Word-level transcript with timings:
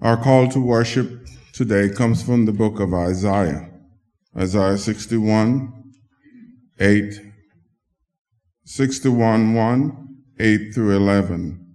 Our 0.00 0.16
call 0.16 0.46
to 0.50 0.60
worship 0.60 1.26
today 1.52 1.88
comes 1.88 2.22
from 2.22 2.46
the 2.46 2.52
book 2.52 2.78
of 2.78 2.94
Isaiah, 2.94 3.68
Isaiah 4.36 4.78
61, 4.78 5.72
8, 6.78 7.20
61, 8.64 9.54
1, 9.54 10.08
8 10.38 10.72
through 10.72 10.96
11. 10.96 11.74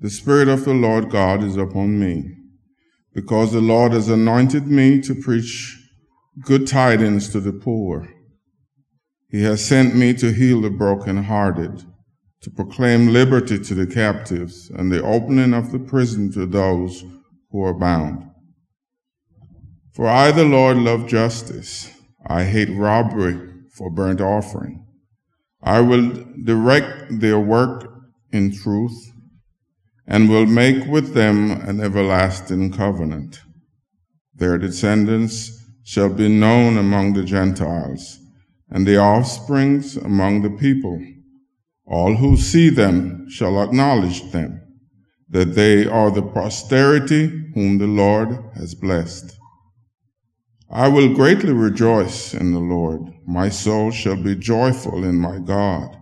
The 0.00 0.10
Spirit 0.10 0.48
of 0.48 0.66
the 0.66 0.74
Lord 0.74 1.08
God 1.08 1.42
is 1.42 1.56
upon 1.56 1.98
me, 1.98 2.34
because 3.14 3.52
the 3.52 3.62
Lord 3.62 3.92
has 3.92 4.10
anointed 4.10 4.66
me 4.66 5.00
to 5.00 5.14
preach 5.14 5.74
good 6.42 6.66
tidings 6.66 7.30
to 7.30 7.40
the 7.40 7.54
poor. 7.54 8.06
He 9.30 9.44
has 9.44 9.64
sent 9.64 9.96
me 9.96 10.12
to 10.14 10.34
heal 10.34 10.60
the 10.60 10.68
brokenhearted, 10.68 11.86
to 12.42 12.50
proclaim 12.50 13.14
liberty 13.14 13.58
to 13.60 13.74
the 13.74 13.86
captives, 13.86 14.68
and 14.68 14.92
the 14.92 15.02
opening 15.02 15.54
of 15.54 15.72
the 15.72 15.78
prison 15.78 16.30
to 16.32 16.44
those 16.44 17.02
who 17.52 17.62
are 17.62 17.74
bound. 17.74 18.28
For 19.92 20.08
I, 20.08 20.32
the 20.32 20.44
Lord, 20.44 20.78
love 20.78 21.06
justice. 21.06 21.90
I 22.26 22.44
hate 22.44 22.70
robbery 22.70 23.38
for 23.76 23.90
burnt 23.90 24.20
offering. 24.20 24.86
I 25.62 25.80
will 25.80 26.24
direct 26.44 27.20
their 27.20 27.38
work 27.38 27.92
in 28.32 28.52
truth 28.52 29.12
and 30.06 30.28
will 30.28 30.46
make 30.46 30.86
with 30.86 31.14
them 31.14 31.50
an 31.50 31.80
everlasting 31.80 32.72
covenant. 32.72 33.40
Their 34.34 34.58
descendants 34.58 35.62
shall 35.84 36.08
be 36.08 36.28
known 36.28 36.78
among 36.78 37.12
the 37.12 37.24
Gentiles, 37.24 38.18
and 38.70 38.86
the 38.86 38.98
offsprings 38.98 39.96
among 39.96 40.42
the 40.42 40.50
people. 40.50 41.00
All 41.86 42.16
who 42.16 42.36
see 42.36 42.70
them 42.70 43.28
shall 43.28 43.62
acknowledge 43.62 44.30
them, 44.32 44.61
that 45.32 45.54
they 45.54 45.86
are 45.86 46.10
the 46.10 46.22
posterity 46.22 47.26
whom 47.54 47.78
the 47.78 47.86
Lord 47.86 48.38
has 48.54 48.74
blessed. 48.74 49.38
I 50.70 50.88
will 50.88 51.14
greatly 51.14 51.52
rejoice 51.52 52.34
in 52.34 52.52
the 52.52 52.60
Lord. 52.60 53.02
My 53.26 53.48
soul 53.48 53.90
shall 53.90 54.16
be 54.16 54.34
joyful 54.34 55.04
in 55.04 55.16
my 55.16 55.38
God, 55.38 55.96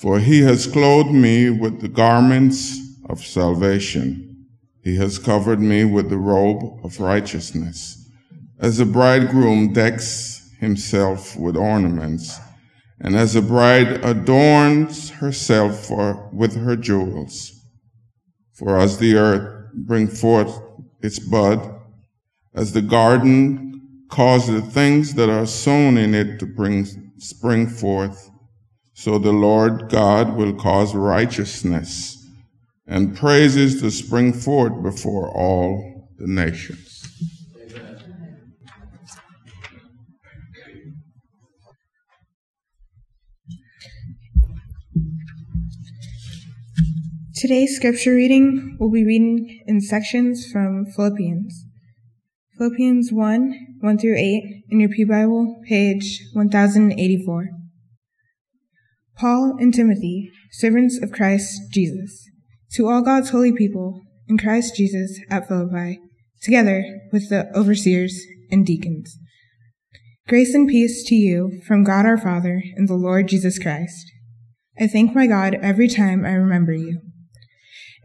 for 0.00 0.20
he 0.20 0.42
has 0.42 0.68
clothed 0.68 1.10
me 1.10 1.50
with 1.50 1.80
the 1.80 1.88
garments 1.88 2.78
of 3.08 3.20
salvation. 3.20 4.46
He 4.82 4.96
has 4.96 5.18
covered 5.18 5.60
me 5.60 5.84
with 5.84 6.08
the 6.08 6.18
robe 6.18 6.84
of 6.84 7.00
righteousness, 7.00 8.08
as 8.60 8.78
a 8.78 8.86
bridegroom 8.86 9.72
decks 9.72 10.48
himself 10.60 11.36
with 11.36 11.56
ornaments, 11.56 12.38
and 13.00 13.16
as 13.16 13.34
a 13.34 13.42
bride 13.42 14.04
adorns 14.04 15.10
herself 15.10 15.86
for, 15.86 16.30
with 16.32 16.56
her 16.56 16.76
jewels. 16.76 17.57
For 18.58 18.76
as 18.80 18.98
the 18.98 19.14
earth 19.14 19.72
bring 19.72 20.08
forth 20.08 20.60
its 21.00 21.20
bud, 21.20 21.80
as 22.52 22.72
the 22.72 22.82
garden 22.82 24.04
causes 24.10 24.62
the 24.62 24.70
things 24.70 25.14
that 25.14 25.30
are 25.30 25.46
sown 25.46 25.96
in 25.96 26.12
it 26.12 26.40
to 26.40 26.46
bring 26.46 26.84
spring 27.18 27.68
forth, 27.68 28.30
so 28.94 29.16
the 29.18 29.32
Lord 29.32 29.88
God 29.88 30.34
will 30.34 30.54
cause 30.54 30.92
righteousness 30.92 32.26
and 32.84 33.16
praises 33.16 33.80
to 33.80 33.92
spring 33.92 34.32
forth 34.32 34.82
before 34.82 35.30
all 35.30 36.08
the 36.18 36.26
nations. 36.26 36.87
Today's 47.38 47.76
scripture 47.76 48.16
reading 48.16 48.76
will 48.80 48.90
be 48.90 49.04
reading 49.04 49.62
in 49.68 49.80
sections 49.80 50.50
from 50.50 50.84
Philippians. 50.86 51.66
Philippians 52.56 53.12
1 53.12 53.76
1 53.80 53.98
through 53.98 54.16
8 54.16 54.64
in 54.70 54.80
your 54.80 54.88
Pew 54.88 55.06
Bible, 55.06 55.62
page 55.64 56.20
1084. 56.32 57.50
Paul 59.16 59.54
and 59.60 59.72
Timothy, 59.72 60.32
servants 60.50 61.00
of 61.00 61.12
Christ 61.12 61.60
Jesus 61.70 62.28
to 62.72 62.88
all 62.88 63.02
God's 63.02 63.30
holy 63.30 63.52
people 63.52 64.02
in 64.26 64.36
Christ 64.36 64.74
Jesus 64.74 65.20
at 65.30 65.46
Philippi, 65.46 66.00
together 66.42 66.82
with 67.12 67.28
the 67.28 67.56
overseers 67.56 68.20
and 68.50 68.66
deacons. 68.66 69.16
Grace 70.26 70.54
and 70.54 70.66
peace 70.66 71.04
to 71.06 71.14
you 71.14 71.62
from 71.68 71.84
God 71.84 72.04
our 72.04 72.18
Father 72.18 72.64
and 72.74 72.88
the 72.88 72.94
Lord 72.94 73.28
Jesus 73.28 73.60
Christ. 73.60 74.10
I 74.76 74.88
thank 74.88 75.14
my 75.14 75.28
God 75.28 75.54
every 75.62 75.86
time 75.86 76.26
I 76.26 76.32
remember 76.32 76.72
you. 76.72 77.07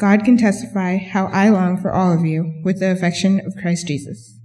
God 0.00 0.24
can 0.24 0.38
testify 0.38 0.96
how 0.96 1.26
I 1.26 1.50
long 1.50 1.76
for 1.76 1.92
all 1.92 2.10
of 2.10 2.24
you 2.24 2.62
with 2.64 2.80
the 2.80 2.90
affection 2.90 3.38
of 3.44 3.52
Christ 3.60 3.86
Jesus. 3.86 4.38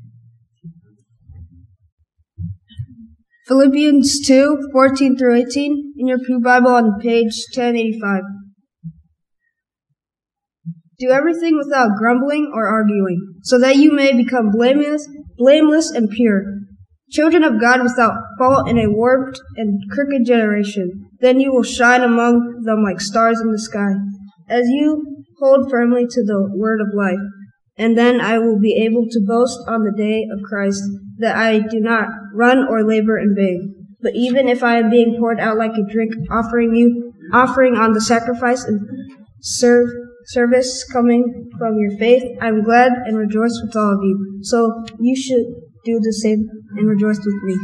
Philippians 3.47 4.27
2, 4.27 4.69
14 4.73 5.17
through 5.17 5.35
18 5.35 5.93
in 5.97 6.07
your 6.07 6.19
Pew 6.19 6.41
Bible 6.41 6.71
on 6.71 6.99
page 6.99 7.31
1085. 7.55 8.23
Do 10.99 11.11
everything 11.11 11.57
without 11.57 11.95
grumbling 11.97 12.51
or 12.53 12.67
arguing, 12.67 13.35
so 13.43 13.57
that 13.59 13.77
you 13.77 13.93
may 13.93 14.11
become 14.11 14.51
blameless, 14.51 15.07
blameless 15.37 15.89
and 15.89 16.09
pure, 16.09 16.43
children 17.11 17.45
of 17.45 17.61
God 17.61 17.81
without 17.81 18.17
fault 18.37 18.67
in 18.67 18.77
a 18.77 18.89
warped 18.89 19.39
and 19.55 19.79
crooked 19.89 20.25
generation. 20.25 21.11
Then 21.21 21.39
you 21.39 21.53
will 21.53 21.63
shine 21.63 22.01
among 22.01 22.63
them 22.65 22.83
like 22.83 22.99
stars 22.99 23.39
in 23.39 23.51
the 23.51 23.59
sky, 23.59 23.91
as 24.49 24.65
you 24.67 25.15
hold 25.39 25.69
firmly 25.69 26.05
to 26.09 26.23
the 26.23 26.49
word 26.55 26.81
of 26.81 26.93
life. 26.93 27.19
And 27.77 27.97
then 27.97 28.21
I 28.21 28.39
will 28.39 28.59
be 28.59 28.81
able 28.85 29.05
to 29.09 29.25
boast 29.25 29.59
on 29.67 29.83
the 29.83 29.91
day 29.95 30.25
of 30.31 30.43
Christ 30.47 30.81
that 31.17 31.35
I 31.35 31.59
do 31.59 31.79
not 31.79 32.07
run 32.33 32.65
or 32.69 32.87
labor 32.87 33.17
in 33.17 33.35
vain. 33.35 33.87
But 34.01 34.15
even 34.15 34.47
if 34.47 34.63
I 34.63 34.77
am 34.77 34.89
being 34.89 35.17
poured 35.19 35.39
out 35.39 35.57
like 35.57 35.71
a 35.71 35.91
drink, 35.91 36.13
offering 36.31 36.75
you, 36.75 37.13
offering 37.33 37.75
on 37.75 37.93
the 37.93 38.01
sacrifice 38.01 38.63
and 38.63 38.79
serve 39.41 39.89
service 40.25 40.83
coming 40.91 41.49
from 41.57 41.77
your 41.77 41.91
faith. 41.97 42.23
I'm 42.41 42.63
glad 42.63 42.91
and 43.05 43.17
rejoice 43.17 43.59
with 43.63 43.75
all 43.75 43.93
of 43.93 43.99
you. 44.01 44.39
So 44.41 44.83
you 44.99 45.15
should 45.15 45.45
do 45.83 45.99
the 45.99 46.13
same 46.13 46.49
and 46.75 46.87
rejoice 46.87 47.17
with 47.17 47.43
me. 47.43 47.57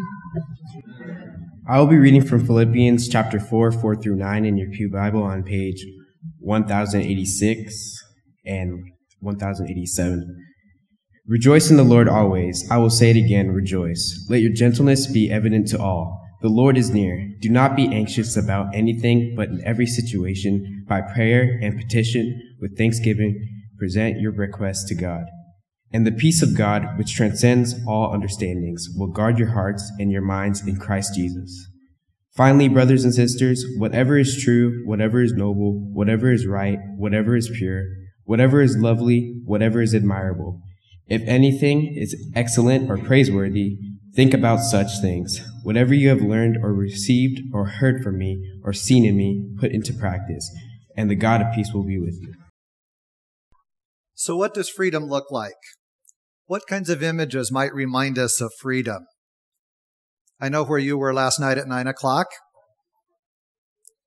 I 1.68 1.80
will 1.80 1.88
be 1.88 1.98
reading 1.98 2.24
from 2.24 2.46
Philippians 2.46 3.08
chapter 3.08 3.40
4, 3.40 3.72
4 3.72 3.96
through 3.96 4.16
9 4.16 4.46
in 4.46 4.58
your 4.58 4.70
Pew 4.70 4.90
Bible 4.90 5.24
on 5.24 5.44
page 5.44 5.86
1086 6.42 7.98
and 8.46 8.84
1087. 9.20 10.46
Rejoice 11.28 11.70
in 11.70 11.78
the 11.78 11.84
Lord 11.84 12.10
always. 12.10 12.70
I 12.70 12.78
will 12.78 12.90
say 12.90 13.12
it 13.12 13.18
again, 13.18 13.52
rejoice. 13.52 14.26
Let 14.30 14.42
your 14.42 14.52
gentleness 14.52 15.12
be 15.12 15.32
evident 15.32 15.68
to 15.70 15.80
all. 15.80 16.20
The 16.42 16.50
Lord 16.50 16.78
is 16.78 16.90
near. 16.90 17.30
Do 17.40 17.50
not 17.50 17.76
be 17.76 17.88
anxious 17.88 18.36
about 18.36 18.76
anything, 18.76 19.36
but 19.38 19.50
in 19.50 19.62
every 19.64 19.86
situation, 19.86 20.84
by 20.88 21.02
prayer 21.02 21.60
and 21.62 21.80
petition, 21.80 22.42
with 22.60 22.78
thanksgiving, 22.78 23.48
present 23.78 24.20
your 24.20 24.32
requests 24.32 24.86
to 24.90 24.96
God. 24.96 25.26
And 25.94 26.08
the 26.08 26.12
peace 26.12 26.42
of 26.42 26.58
God, 26.58 26.98
which 26.98 27.16
transcends 27.16 27.76
all 27.88 28.14
understandings, 28.14 28.88
will 28.96 29.12
guard 29.12 29.38
your 29.38 29.52
hearts 29.52 29.92
and 30.00 30.12
your 30.12 30.22
minds 30.22 30.66
in 30.66 30.78
Christ 30.78 31.14
Jesus. 31.14 31.68
Finally, 32.42 32.70
brothers 32.70 33.04
and 33.04 33.14
sisters, 33.14 33.64
whatever 33.78 34.18
is 34.18 34.42
true, 34.44 34.82
whatever 34.84 35.22
is 35.22 35.32
noble, 35.32 35.74
whatever 35.94 36.32
is 36.32 36.48
right, 36.48 36.80
whatever 36.98 37.36
is 37.36 37.52
pure, 37.56 37.84
whatever 38.24 38.64
is 38.64 38.76
lovely, 38.80 39.32
whatever 39.46 39.80
is 39.80 39.94
admirable, 39.94 40.60
if 41.06 41.22
anything 41.28 41.94
is 41.96 42.16
excellent 42.34 42.90
or 42.90 42.98
praiseworthy, 42.98 43.78
think 44.16 44.34
about 44.34 44.58
such 44.58 44.88
things. 45.02 45.40
Whatever 45.62 45.94
you 45.94 46.10
have 46.10 46.24
learned 46.24 46.58
or 46.64 46.74
received 46.74 47.42
or 47.54 47.66
heard 47.68 48.02
from 48.02 48.18
me 48.18 48.44
or 48.64 48.74
seen 48.74 49.06
in 49.06 49.16
me, 49.16 49.48
put 49.60 49.72
into 49.72 49.94
practice, 49.94 50.52
and 50.98 51.12
the 51.12 51.16
God 51.16 51.42
of 51.42 51.54
peace 51.54 51.70
will 51.72 51.86
be 51.86 52.00
with 52.00 52.18
you. 52.24 52.34
So, 54.16 54.36
what 54.36 54.56
does 54.56 54.68
freedom 54.68 55.04
look 55.04 55.30
like? 55.30 55.62
What 56.48 56.66
kinds 56.66 56.90
of 56.90 57.04
images 57.04 57.52
might 57.52 57.72
remind 57.72 58.18
us 58.18 58.42
of 58.42 58.52
freedom? 58.60 59.06
I 60.42 60.50
know 60.50 60.64
where 60.64 60.80
you 60.80 60.98
were 60.98 61.14
last 61.14 61.40
night 61.40 61.60
at 61.60 61.68
nine 61.68 61.86
o'clock. 61.86 62.26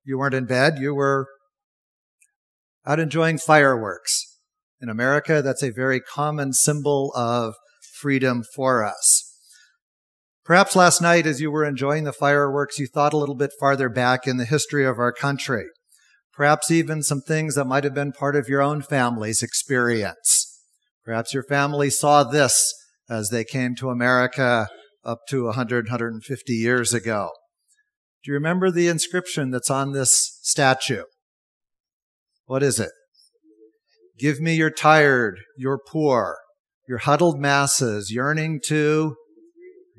You 0.03 0.17
weren't 0.17 0.33
in 0.33 0.45
bed, 0.45 0.79
you 0.79 0.93
were 0.93 1.27
out 2.85 2.99
enjoying 2.99 3.37
fireworks. 3.37 4.37
In 4.81 4.89
America, 4.89 5.41
that's 5.41 5.63
a 5.63 5.71
very 5.71 6.01
common 6.01 6.51
symbol 6.51 7.13
of 7.15 7.53
freedom 7.99 8.43
for 8.53 8.83
us. 8.83 9.31
Perhaps 10.43 10.75
last 10.75 11.01
night, 11.01 11.25
as 11.25 11.39
you 11.39 11.49
were 11.49 11.63
enjoying 11.63 12.03
the 12.03 12.11
fireworks, 12.11 12.77
you 12.77 12.85
thought 12.85 13.13
a 13.13 13.17
little 13.17 13.33
bit 13.33 13.51
farther 13.57 13.87
back 13.87 14.27
in 14.27 14.35
the 14.35 14.45
history 14.45 14.85
of 14.85 14.99
our 14.99 15.13
country. 15.13 15.63
Perhaps 16.33 16.69
even 16.69 17.01
some 17.01 17.21
things 17.21 17.55
that 17.55 17.65
might 17.65 17.85
have 17.85 17.93
been 17.93 18.11
part 18.11 18.35
of 18.35 18.49
your 18.49 18.61
own 18.61 18.81
family's 18.81 19.41
experience. 19.41 20.59
Perhaps 21.05 21.33
your 21.33 21.43
family 21.43 21.89
saw 21.89 22.25
this 22.25 22.73
as 23.09 23.29
they 23.29 23.45
came 23.45 23.73
to 23.75 23.89
America 23.89 24.67
up 25.05 25.19
to 25.29 25.45
100, 25.45 25.85
150 25.85 26.53
years 26.53 26.93
ago. 26.93 27.31
Do 28.23 28.31
you 28.31 28.33
remember 28.33 28.71
the 28.71 28.87
inscription 28.87 29.51
that's 29.51 29.69
on 29.69 29.91
this 29.91 30.39
statue? 30.41 31.03
What 32.45 32.63
is 32.63 32.79
it? 32.79 32.91
Give 34.17 34.39
me 34.39 34.55
your 34.55 34.71
tired, 34.71 35.39
your 35.57 35.77
poor, 35.77 36.37
your 36.87 36.99
huddled 36.99 37.39
masses 37.39 38.11
yearning 38.11 38.61
to 38.67 39.15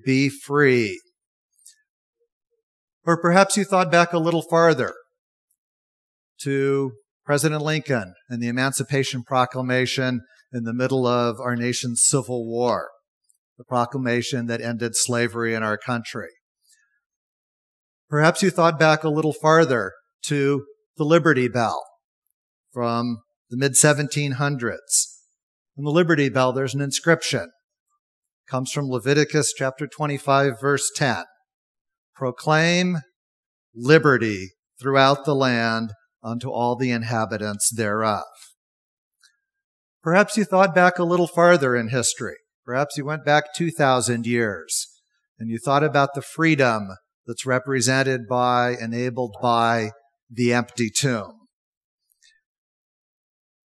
be 0.04 0.28
free. 0.28 1.00
Or 3.04 3.20
perhaps 3.20 3.56
you 3.56 3.64
thought 3.64 3.92
back 3.92 4.12
a 4.12 4.18
little 4.18 4.42
farther 4.42 4.94
to 6.42 6.92
President 7.24 7.62
Lincoln 7.62 8.14
and 8.28 8.42
the 8.42 8.48
Emancipation 8.48 9.22
Proclamation 9.22 10.22
in 10.52 10.64
the 10.64 10.74
middle 10.74 11.06
of 11.06 11.40
our 11.40 11.56
nation's 11.56 12.02
Civil 12.02 12.46
War, 12.48 12.88
the 13.58 13.64
proclamation 13.64 14.46
that 14.46 14.60
ended 14.60 14.94
slavery 14.94 15.54
in 15.54 15.62
our 15.62 15.78
country. 15.78 16.30
Perhaps 18.08 18.42
you 18.42 18.50
thought 18.50 18.78
back 18.78 19.02
a 19.02 19.08
little 19.08 19.32
farther 19.32 19.92
to 20.26 20.64
the 20.96 21.04
Liberty 21.04 21.48
Bell 21.48 21.84
from 22.72 23.18
the 23.50 23.56
mid 23.56 23.72
1700s. 23.72 24.76
In 25.76 25.84
the 25.84 25.90
Liberty 25.90 26.28
Bell, 26.28 26.52
there's 26.52 26.74
an 26.74 26.80
inscription 26.80 27.50
comes 28.46 28.70
from 28.70 28.88
Leviticus 28.88 29.52
chapter 29.52 29.86
25 29.86 30.60
verse 30.60 30.90
10. 30.94 31.24
Proclaim 32.14 32.98
liberty 33.74 34.50
throughout 34.80 35.24
the 35.24 35.34
land 35.34 35.92
unto 36.22 36.50
all 36.50 36.76
the 36.76 36.90
inhabitants 36.90 37.70
thereof. 37.74 38.24
Perhaps 40.02 40.36
you 40.36 40.44
thought 40.44 40.74
back 40.74 40.98
a 40.98 41.04
little 41.04 41.26
farther 41.26 41.74
in 41.74 41.88
history. 41.88 42.36
Perhaps 42.66 42.98
you 42.98 43.04
went 43.04 43.24
back 43.24 43.54
2,000 43.54 44.26
years 44.26 44.88
and 45.38 45.48
you 45.48 45.58
thought 45.58 45.84
about 45.84 46.14
the 46.14 46.22
freedom 46.22 46.88
that's 47.24 47.46
represented 47.46 48.26
by, 48.28 48.76
enabled 48.80 49.36
by 49.40 49.92
the 50.28 50.52
empty 50.52 50.90
tomb. 50.90 51.46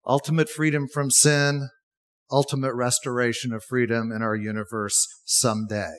Ultimate 0.07 0.51
freedom 0.51 0.89
from 0.93 1.11
sin, 1.11 1.71
ultimate 2.31 2.75
restoration 2.75 3.55
of 3.55 3.65
freedom 3.65 4.13
in 4.13 4.21
our 4.21 4.37
universe 4.37 5.07
someday. 5.25 5.95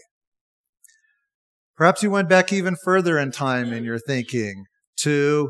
Perhaps 1.76 2.04
you 2.04 2.12
went 2.12 2.30
back 2.30 2.54
even 2.54 2.76
further 2.84 3.18
in 3.18 3.32
time 3.32 3.74
in 3.74 3.84
your 3.84 3.98
thinking 3.98 4.66
to 4.98 5.50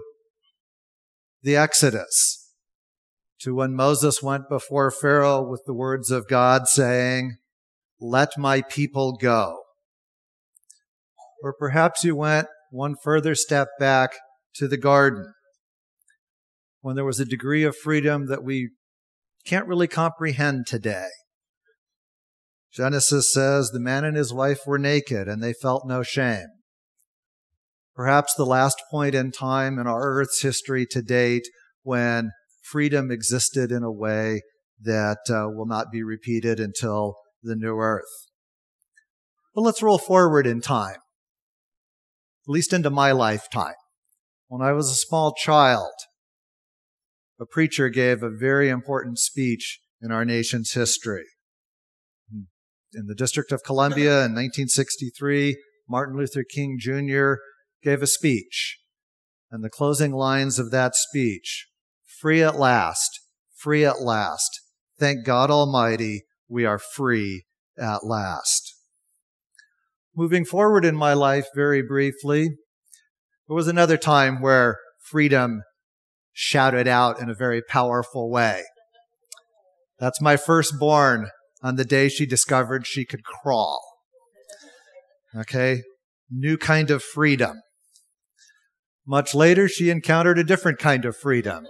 the 1.41 1.57
Exodus, 1.57 2.42
to 3.43 3.55
when 3.55 3.75
Moses 3.75 4.23
went 4.23 4.49
before 4.49 4.91
Pharaoh 4.91 5.41
with 5.41 5.63
the 5.65 5.73
words 5.73 6.09
of 6.11 6.27
God 6.27 6.67
saying, 6.67 7.37
Let 7.99 8.37
my 8.37 8.61
people 8.61 9.17
go. 9.17 9.59
Or 11.41 11.53
perhaps 11.53 12.03
you 12.03 12.15
went 12.15 12.47
one 12.71 12.95
further 13.03 13.35
step 13.35 13.67
back 13.79 14.11
to 14.55 14.67
the 14.67 14.77
garden, 14.77 15.33
when 16.81 16.95
there 16.95 17.05
was 17.05 17.19
a 17.19 17.25
degree 17.25 17.63
of 17.63 17.75
freedom 17.75 18.27
that 18.27 18.43
we 18.43 18.69
can't 19.45 19.67
really 19.67 19.87
comprehend 19.87 20.65
today. 20.67 21.07
Genesis 22.71 23.31
says 23.31 23.69
the 23.69 23.79
man 23.79 24.05
and 24.05 24.17
his 24.17 24.33
wife 24.33 24.61
were 24.65 24.79
naked 24.79 25.27
and 25.27 25.43
they 25.43 25.53
felt 25.53 25.87
no 25.87 26.01
shame. 26.01 26.47
Perhaps 27.95 28.33
the 28.33 28.45
last 28.45 28.81
point 28.89 29.13
in 29.13 29.31
time 29.31 29.77
in 29.77 29.85
our 29.85 30.01
Earth's 30.01 30.41
history 30.41 30.87
to 30.89 31.01
date 31.01 31.47
when 31.83 32.31
freedom 32.63 33.11
existed 33.11 33.71
in 33.71 33.83
a 33.83 33.91
way 33.91 34.41
that 34.81 35.19
uh, 35.29 35.47
will 35.49 35.65
not 35.65 35.91
be 35.91 36.03
repeated 36.03 36.59
until 36.59 37.17
the 37.41 37.55
new 37.55 37.77
Earth. 37.77 38.29
But 39.53 39.61
let's 39.61 39.83
roll 39.83 39.99
forward 39.99 40.47
in 40.47 40.61
time, 40.61 40.95
at 40.95 42.49
least 42.49 42.73
into 42.73 42.89
my 42.89 43.11
lifetime. 43.11 43.75
When 44.47 44.61
I 44.61 44.71
was 44.71 44.89
a 44.89 44.95
small 44.95 45.33
child, 45.33 45.91
a 47.39 47.45
preacher 47.45 47.89
gave 47.89 48.23
a 48.23 48.29
very 48.29 48.69
important 48.69 49.19
speech 49.19 49.79
in 50.01 50.11
our 50.11 50.25
nation's 50.25 50.71
history. 50.71 51.25
In 52.95 53.07
the 53.07 53.15
District 53.15 53.51
of 53.51 53.63
Columbia 53.63 54.25
in 54.25 54.33
1963, 54.33 55.57
Martin 55.89 56.15
Luther 56.15 56.43
King 56.43 56.77
Jr. 56.79 57.35
gave 57.83 58.03
a 58.03 58.07
speech. 58.07 58.79
And 59.51 59.63
the 59.63 59.69
closing 59.69 60.11
lines 60.11 60.59
of 60.59 60.71
that 60.71 60.95
speech 60.95 61.67
free 62.23 62.41
at 62.41 62.55
last, 62.55 63.19
free 63.53 63.83
at 63.83 64.01
last. 64.01 64.61
Thank 64.97 65.25
God 65.25 65.51
Almighty, 65.51 66.23
we 66.47 66.63
are 66.63 66.79
free 66.79 67.43
at 67.77 68.05
last. 68.05 68.73
Moving 70.15 70.45
forward 70.45 70.85
in 70.85 70.95
my 70.95 71.11
life 71.11 71.47
very 71.53 71.81
briefly, 71.81 72.47
there 73.47 73.55
was 73.55 73.67
another 73.67 73.97
time 73.97 74.41
where 74.41 74.77
freedom 75.01 75.63
shouted 76.31 76.87
out 76.87 77.19
in 77.19 77.29
a 77.29 77.35
very 77.35 77.61
powerful 77.61 78.31
way. 78.31 78.63
That's 79.99 80.21
my 80.21 80.37
firstborn 80.37 81.29
on 81.61 81.75
the 81.75 81.83
day 81.83 82.07
she 82.07 82.25
discovered 82.25 82.87
she 82.87 83.03
could 83.03 83.25
crawl. 83.25 83.83
Okay. 85.35 85.81
New 86.31 86.57
kind 86.57 86.89
of 86.89 87.03
freedom. 87.03 87.57
Much 89.05 89.35
later, 89.35 89.67
she 89.67 89.89
encountered 89.89 90.39
a 90.39 90.45
different 90.45 90.79
kind 90.79 91.03
of 91.03 91.17
freedom. 91.17 91.65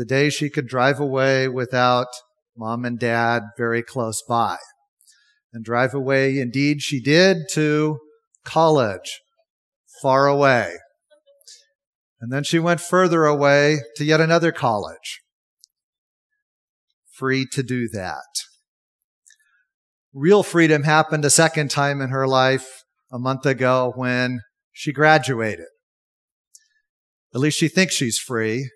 The 0.00 0.06
day 0.06 0.30
she 0.30 0.48
could 0.48 0.66
drive 0.66 0.98
away 0.98 1.46
without 1.46 2.06
mom 2.56 2.86
and 2.86 2.98
dad 2.98 3.42
very 3.58 3.82
close 3.82 4.22
by. 4.26 4.56
And 5.52 5.62
drive 5.62 5.92
away, 5.92 6.38
indeed, 6.38 6.80
she 6.80 7.02
did 7.02 7.50
to 7.52 7.98
college, 8.42 9.20
far 10.00 10.26
away. 10.26 10.72
And 12.18 12.32
then 12.32 12.44
she 12.44 12.58
went 12.58 12.80
further 12.80 13.26
away 13.26 13.80
to 13.96 14.04
yet 14.06 14.22
another 14.22 14.52
college. 14.52 15.20
Free 17.12 17.46
to 17.52 17.62
do 17.62 17.86
that. 17.90 18.24
Real 20.14 20.42
freedom 20.42 20.84
happened 20.84 21.26
a 21.26 21.30
second 21.30 21.70
time 21.70 22.00
in 22.00 22.08
her 22.08 22.26
life 22.26 22.84
a 23.12 23.18
month 23.18 23.44
ago 23.44 23.92
when 23.96 24.40
she 24.72 24.94
graduated. 24.94 25.66
At 27.34 27.42
least 27.42 27.58
she 27.58 27.68
thinks 27.68 27.94
she's 27.94 28.18
free, 28.18 28.70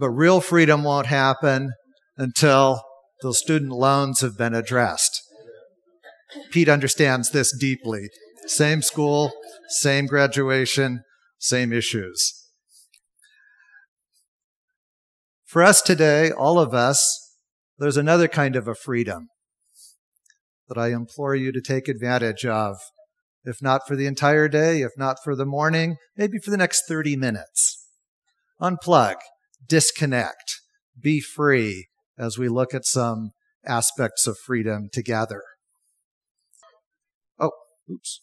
but 0.00 0.10
real 0.10 0.40
freedom 0.40 0.82
won't 0.82 1.06
happen 1.06 1.74
until 2.16 2.82
those 3.22 3.38
student 3.38 3.70
loans 3.70 4.20
have 4.22 4.36
been 4.38 4.54
addressed. 4.54 5.22
Pete 6.50 6.68
understands 6.68 7.30
this 7.30 7.54
deeply. 7.56 8.08
Same 8.46 8.80
school, 8.80 9.30
same 9.68 10.06
graduation, 10.06 11.02
same 11.38 11.72
issues. 11.72 12.32
For 15.44 15.62
us 15.62 15.82
today, 15.82 16.30
all 16.30 16.58
of 16.58 16.72
us, 16.72 17.36
there's 17.78 17.96
another 17.96 18.28
kind 18.28 18.56
of 18.56 18.66
a 18.66 18.74
freedom 18.74 19.28
that 20.68 20.78
I 20.78 20.92
implore 20.92 21.34
you 21.34 21.52
to 21.52 21.60
take 21.60 21.88
advantage 21.88 22.46
of. 22.46 22.76
If 23.44 23.60
not 23.60 23.86
for 23.86 23.96
the 23.96 24.06
entire 24.06 24.48
day, 24.48 24.82
if 24.82 24.92
not 24.96 25.16
for 25.24 25.34
the 25.34 25.46
morning, 25.46 25.96
maybe 26.16 26.38
for 26.38 26.50
the 26.50 26.56
next 26.56 26.84
30 26.86 27.16
minutes. 27.16 27.88
Unplug, 28.60 29.16
disconnect, 29.70 30.60
be 31.00 31.20
free 31.20 31.88
as 32.18 32.36
we 32.36 32.48
look 32.48 32.74
at 32.74 32.84
some 32.84 33.30
aspects 33.64 34.26
of 34.26 34.36
freedom 34.36 34.90
together. 34.92 35.42
Oh, 37.38 37.52
oops. 37.90 38.20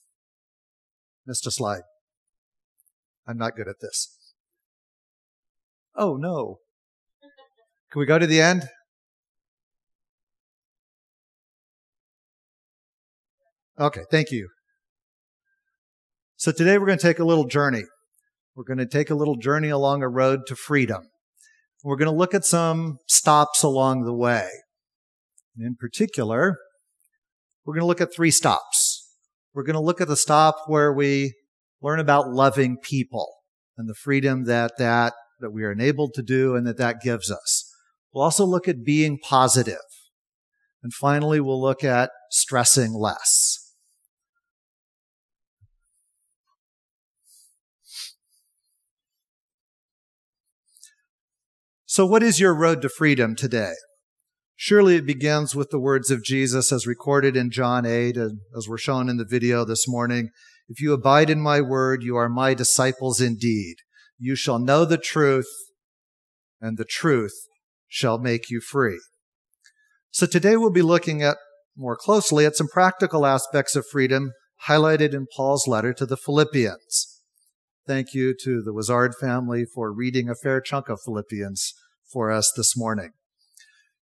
Missed 1.25 1.47
a 1.47 1.51
slide. 1.51 1.81
I'm 3.25 3.37
not 3.37 3.55
good 3.55 3.67
at 3.67 3.79
this. 3.81 4.15
Oh 5.95 6.15
no. 6.15 6.59
Can 7.91 7.99
we 7.99 8.05
go 8.05 8.19
to 8.19 8.27
the 8.27 8.41
end? 8.41 8.69
Okay, 13.79 14.01
thank 14.11 14.31
you. 14.31 14.49
So 16.35 16.51
today 16.51 16.77
we're 16.77 16.87
going 16.87 16.97
to 16.97 17.07
take 17.07 17.19
a 17.19 17.25
little 17.25 17.45
journey. 17.45 17.83
We're 18.55 18.63
going 18.63 18.79
to 18.79 18.87
take 18.87 19.09
a 19.09 19.15
little 19.15 19.37
journey 19.37 19.69
along 19.69 20.03
a 20.03 20.09
road 20.09 20.41
to 20.47 20.55
freedom. 20.55 21.09
We're 21.83 21.95
going 21.95 22.11
to 22.11 22.17
look 22.17 22.33
at 22.33 22.45
some 22.45 22.97
stops 23.07 23.63
along 23.63 24.03
the 24.03 24.13
way. 24.13 24.49
In 25.59 25.75
particular, 25.75 26.57
we're 27.65 27.73
going 27.73 27.81
to 27.83 27.87
look 27.87 28.01
at 28.01 28.13
three 28.13 28.31
stops. 28.31 29.13
We're 29.53 29.63
going 29.63 29.75
to 29.75 29.79
look 29.79 30.01
at 30.01 30.07
the 30.07 30.15
stop 30.15 30.55
where 30.67 30.91
we 30.93 31.33
learn 31.81 31.99
about 31.99 32.29
loving 32.29 32.77
people 32.77 33.33
and 33.77 33.89
the 33.89 33.95
freedom 33.95 34.45
that 34.45 34.77
that, 34.77 35.13
that 35.39 35.51
we 35.51 35.63
are 35.63 35.71
enabled 35.71 36.13
to 36.15 36.23
do 36.23 36.55
and 36.55 36.65
that 36.67 36.77
that 36.77 37.01
gives 37.01 37.31
us. 37.31 37.71
We'll 38.13 38.23
also 38.23 38.45
look 38.45 38.67
at 38.67 38.83
being 38.83 39.19
positive. 39.19 39.77
And 40.81 40.93
finally, 40.93 41.39
we'll 41.39 41.61
look 41.61 41.83
at 41.83 42.11
stressing 42.31 42.93
less. 42.93 43.66
So, 51.97 52.05
what 52.05 52.21
is 52.21 52.39
your 52.39 52.53
road 52.53 52.83
to 52.83 52.89
freedom 52.89 53.35
today? 53.35 53.73
Surely 54.55 54.97
it 54.97 55.07
begins 55.07 55.55
with 55.55 55.71
the 55.71 55.79
words 55.79 56.11
of 56.11 56.23
Jesus 56.23 56.71
as 56.71 56.85
recorded 56.85 57.35
in 57.35 57.49
John 57.49 57.87
8, 57.87 58.15
and 58.17 58.41
as 58.55 58.67
were 58.67 58.77
shown 58.77 59.09
in 59.09 59.17
the 59.17 59.25
video 59.25 59.65
this 59.65 59.87
morning. 59.87 60.29
If 60.69 60.79
you 60.79 60.93
abide 60.93 61.31
in 61.31 61.41
my 61.41 61.59
word, 61.59 62.03
you 62.03 62.15
are 62.15 62.29
my 62.29 62.53
disciples 62.53 63.19
indeed. 63.19 63.77
You 64.19 64.35
shall 64.35 64.59
know 64.59 64.85
the 64.85 64.99
truth, 64.99 65.49
and 66.61 66.77
the 66.77 66.85
truth 66.85 67.33
shall 67.87 68.19
make 68.19 68.51
you 68.51 68.61
free. 68.61 69.01
So 70.11 70.27
today 70.27 70.55
we'll 70.55 70.69
be 70.69 70.83
looking 70.83 71.23
at 71.23 71.37
more 71.75 71.97
closely 71.97 72.45
at 72.45 72.55
some 72.55 72.67
practical 72.67 73.25
aspects 73.25 73.75
of 73.75 73.87
freedom 73.91 74.33
highlighted 74.67 75.15
in 75.15 75.25
Paul's 75.35 75.67
letter 75.67 75.93
to 75.93 76.05
the 76.05 76.15
Philippians. 76.15 77.23
Thank 77.87 78.13
you 78.13 78.35
to 78.43 78.61
the 78.61 78.73
Wizard 78.73 79.15
family 79.19 79.65
for 79.65 79.91
reading 79.91 80.29
a 80.29 80.35
fair 80.35 80.61
chunk 80.61 80.89
of 80.89 80.99
Philippians 81.03 81.73
for 82.11 82.31
us 82.31 82.51
this 82.55 82.77
morning. 82.77 83.11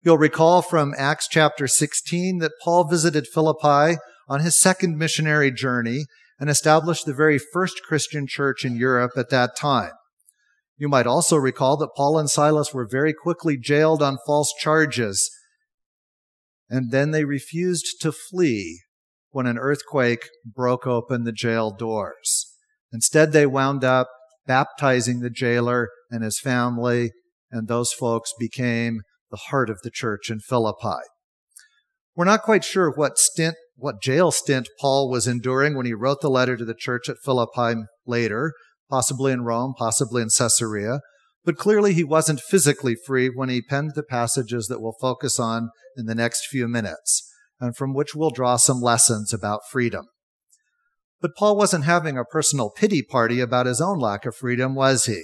You'll 0.04 0.18
recall 0.18 0.62
from 0.62 0.94
Acts 0.98 1.28
chapter 1.28 1.68
16 1.68 2.40
that 2.40 2.52
Paul 2.64 2.84
visited 2.84 3.28
Philippi 3.28 3.98
on 4.28 4.42
his 4.42 4.60
second 4.60 4.98
missionary 4.98 5.52
journey 5.52 6.06
and 6.40 6.50
established 6.50 7.06
the 7.06 7.14
very 7.14 7.40
first 7.40 7.82
Christian 7.84 8.28
church 8.28 8.66
in 8.66 8.76
Europe 8.76 9.14
at 9.18 9.30
that 9.30 9.56
time. 9.56 9.92
You 10.78 10.90
might 10.90 11.08
also 11.08 11.38
recall 11.38 11.78
that 11.78 11.96
Paul 11.96 12.20
and 12.20 12.30
Silas 12.30 12.74
were 12.74 12.88
very 12.90 13.14
quickly 13.14 13.58
jailed 13.58 14.04
on 14.04 14.18
false 14.26 14.54
charges, 14.60 15.32
and 16.70 16.92
then 16.92 17.12
they 17.12 17.24
refused 17.24 18.02
to 18.02 18.12
flee 18.12 18.82
when 19.32 19.48
an 19.48 19.58
earthquake 19.58 20.28
broke 20.46 20.86
open 20.86 21.24
the 21.24 21.32
jail 21.32 21.72
doors. 21.72 22.54
Instead, 22.92 23.32
they 23.32 23.46
wound 23.46 23.84
up 23.84 24.10
baptizing 24.46 25.20
the 25.20 25.30
jailer 25.30 25.90
and 26.12 26.24
his 26.24 26.40
family, 26.40 27.12
and 27.56 27.68
those 27.68 27.94
folks 27.94 28.34
became 28.38 29.02
the 29.32 29.38
heart 29.50 29.70
of 29.70 29.80
the 29.82 29.90
church 29.90 30.30
in 30.30 30.40
Philippi. 30.40 31.00
We're 32.16 32.26
not 32.26 32.44
quite 32.44 32.66
sure 32.66 32.92
what 32.92 33.18
stint, 33.18 33.56
what 33.78 34.02
jail 34.02 34.32
stint 34.32 34.68
Paul 34.80 35.10
was 35.10 35.26
enduring 35.26 35.76
when 35.76 35.86
he 35.86 35.94
wrote 35.94 36.20
the 36.22 36.30
letter 36.30 36.58
to 36.58 36.66
the 36.66 36.76
church 36.76 37.10
at 37.10 37.18
Philippi 37.24 37.82
later, 38.06 38.54
possibly 38.90 39.32
in 39.32 39.44
Rome, 39.44 39.74
possibly 39.78 40.22
in 40.22 40.30
Caesarea, 40.30 41.00
but 41.46 41.56
clearly 41.56 41.94
he 41.94 42.04
wasn't 42.04 42.42
physically 42.42 42.96
free 42.96 43.30
when 43.34 43.50
he 43.50 43.62
penned 43.62 43.94
the 43.96 44.04
passages 44.04 44.68
that 44.68 44.82
we'll 44.82 44.98
focus 45.00 45.40
on 45.40 45.70
in 45.96 46.08
the 46.08 46.16
next 46.16 46.48
few 46.48 46.68
minutes, 46.68 47.26
and 47.60 47.76
from 47.76 47.94
which 47.94 48.14
we'll 48.14 48.32
draw 48.32 48.58
some 48.58 48.82
lessons 48.82 49.34
about 49.34 49.62
freedom. 49.70 50.06
But 51.22 51.36
Paul 51.38 51.56
wasn't 51.56 51.86
having 51.86 52.18
a 52.18 52.26
personal 52.26 52.70
pity 52.70 53.02
party 53.02 53.40
about 53.40 53.66
his 53.66 53.80
own 53.80 53.98
lack 54.00 54.26
of 54.26 54.36
freedom, 54.36 54.76
was 54.76 55.06
he? 55.06 55.24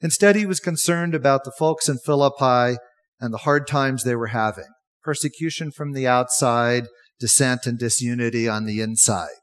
Instead, 0.00 0.36
he 0.36 0.46
was 0.46 0.60
concerned 0.60 1.14
about 1.14 1.44
the 1.44 1.52
folks 1.58 1.88
in 1.88 1.98
Philippi 1.98 2.78
and 3.20 3.32
the 3.32 3.38
hard 3.38 3.66
times 3.66 4.04
they 4.04 4.16
were 4.16 4.28
having 4.28 4.66
persecution 5.02 5.70
from 5.70 5.92
the 5.92 6.06
outside, 6.06 6.88
dissent 7.20 7.64
and 7.64 7.78
disunity 7.78 8.48
on 8.48 8.66
the 8.66 8.80
inside. 8.80 9.38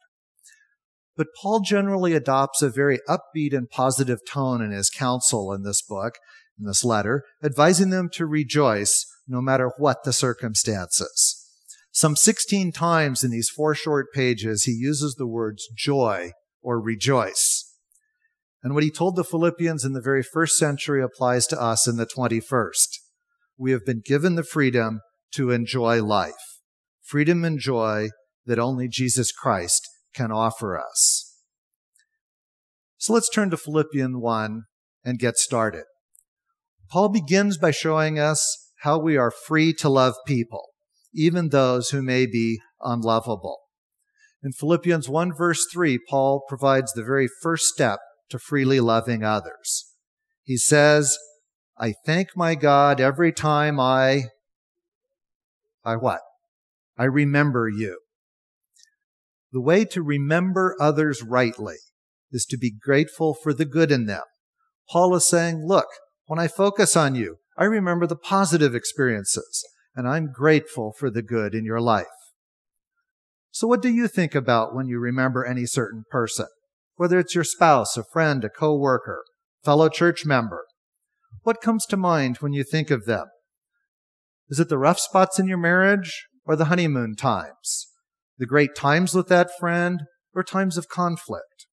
But 1.16 1.28
Paul 1.42 1.62
generally 1.62 2.14
adopts 2.14 2.62
a 2.62 2.70
very 2.70 3.00
upbeat 3.08 3.54
and 3.54 3.70
positive 3.70 4.20
tone 4.28 4.62
in 4.62 4.72
his 4.72 4.90
counsel 4.90 5.54
in 5.54 5.64
this 5.64 5.82
book, 5.82 6.16
in 6.60 6.66
this 6.66 6.84
letter, 6.84 7.24
advising 7.42 7.92
them 7.92 8.10
to 8.14 8.26
rejoice 8.26 9.06
no 9.26 9.42
matter 9.42 9.72
what 9.78 10.04
the 10.04 10.12
circumstances. 10.12 11.40
Some 11.92 12.16
16 12.16 12.72
times 12.72 13.24
in 13.24 13.32
these 13.32 13.50
four 13.50 13.74
short 13.74 14.08
pages, 14.14 14.64
he 14.64 14.72
uses 14.74 15.16
the 15.16 15.28
words 15.28 15.68
joy 15.78 16.32
or 16.62 16.82
rejoice. 16.82 17.63
And 18.64 18.74
what 18.74 18.84
he 18.84 18.92
told 18.92 19.16
the 19.16 19.24
Philippians 19.24 19.84
in 19.84 19.94
the 19.94 20.02
very 20.02 20.24
first 20.24 20.58
century 20.58 21.04
applies 21.04 21.46
to 21.48 21.62
us 21.62 21.88
in 21.88 21.98
the 21.98 22.06
21st 22.08 23.00
we 23.58 23.72
have 23.72 23.86
been 23.86 24.02
given 24.04 24.36
the 24.36 24.44
freedom 24.44 25.02
to 25.34 25.52
enjoy 25.52 26.04
life. 26.04 26.60
Freedom 27.02 27.44
and 27.44 27.60
joy 27.60 28.10
that 28.46 28.60
only 28.60 28.88
Jesus 28.88 29.32
Christ 29.32 29.88
can 30.14 30.32
offer 30.32 30.78
us. 30.78 31.34
So 32.98 33.14
let's 33.14 33.30
turn 33.30 33.50
to 33.50 33.58
Philippians 33.58 34.16
1 34.16 34.64
and 35.04 35.20
get 35.20 35.38
started. 35.38 35.84
Paul 36.90 37.10
begins 37.10 37.58
by 37.58 37.72
showing 37.72 38.20
us 38.20 38.70
how 38.82 39.00
we 39.00 39.18
are 39.18 39.32
free 39.32 39.74
to 39.74 39.90
love 39.90 40.16
people, 40.28 40.70
even 41.14 41.50
those 41.50 41.90
who 41.90 42.02
may 42.02 42.26
be 42.26 42.60
unlovable. 42.82 43.60
In 44.44 44.52
Philippians 44.52 45.08
1 45.10 45.34
verse 45.34 45.66
3, 45.72 46.00
Paul 46.10 46.44
provides 46.48 46.92
the 46.94 47.04
very 47.04 47.28
first 47.42 47.66
step 47.66 48.00
to 48.34 48.40
freely 48.40 48.80
loving 48.80 49.24
others. 49.24 49.94
He 50.42 50.58
says, 50.58 51.20
I 51.78 51.94
thank 52.04 52.30
my 52.36 52.56
God 52.56 53.00
every 53.00 53.32
time 53.32 53.80
I, 53.80 54.24
I 55.86 55.98
what? 55.98 56.22
I 56.98 57.04
remember 57.04 57.70
you. 57.70 58.00
The 59.52 59.62
way 59.62 59.86
to 59.86 60.02
remember 60.02 60.76
others 60.80 61.22
rightly 61.22 61.76
is 62.32 62.44
to 62.48 62.58
be 62.58 62.72
grateful 62.72 63.36
for 63.36 63.54
the 63.54 63.66
good 63.66 63.92
in 63.92 64.08
them. 64.08 64.24
Paul 64.90 65.14
is 65.14 65.28
saying, 65.28 65.68
look, 65.68 65.86
when 66.26 66.40
I 66.40 66.48
focus 66.48 66.96
on 66.96 67.14
you, 67.14 67.38
I 67.56 67.66
remember 67.66 68.08
the 68.08 68.16
positive 68.16 68.74
experiences 68.74 69.64
and 69.96 70.08
I'm 70.08 70.32
grateful 70.32 70.92
for 70.98 71.12
the 71.12 71.22
good 71.22 71.54
in 71.54 71.66
your 71.66 71.82
life. 71.82 72.08
So 73.52 73.68
what 73.68 73.84
do 73.84 73.90
you 73.90 74.08
think 74.08 74.34
about 74.34 74.74
when 74.74 74.88
you 74.88 74.98
remember 74.98 75.46
any 75.46 75.68
certain 75.68 76.04
person? 76.10 76.48
Whether 76.96 77.20
it's 77.20 77.36
your 77.36 77.44
spouse, 77.44 77.98
a 77.98 78.04
friend, 78.04 78.44
a 78.44 78.50
coworker, 78.50 79.24
fellow 79.64 79.90
church 79.90 80.26
member, 80.26 80.66
what 81.42 81.62
comes 81.62 81.86
to 81.88 81.98
mind 81.98 82.38
when 82.38 82.54
you 82.54 82.64
think 82.64 82.92
of 82.92 83.06
them? 83.06 83.26
Is 84.50 84.60
it 84.60 84.70
the 84.70 84.78
rough 84.78 85.00
spots 85.00 85.40
in 85.40 85.48
your 85.48 85.58
marriage 85.58 86.28
or 86.46 86.56
the 86.56 86.66
honeymoon 86.66 87.16
times? 87.16 87.88
The 88.38 88.46
great 88.46 88.76
times 88.76 89.14
with 89.14 89.28
that 89.30 89.50
friend 89.60 90.02
or 90.34 90.44
times 90.44 90.78
of 90.78 90.88
conflict? 90.88 91.68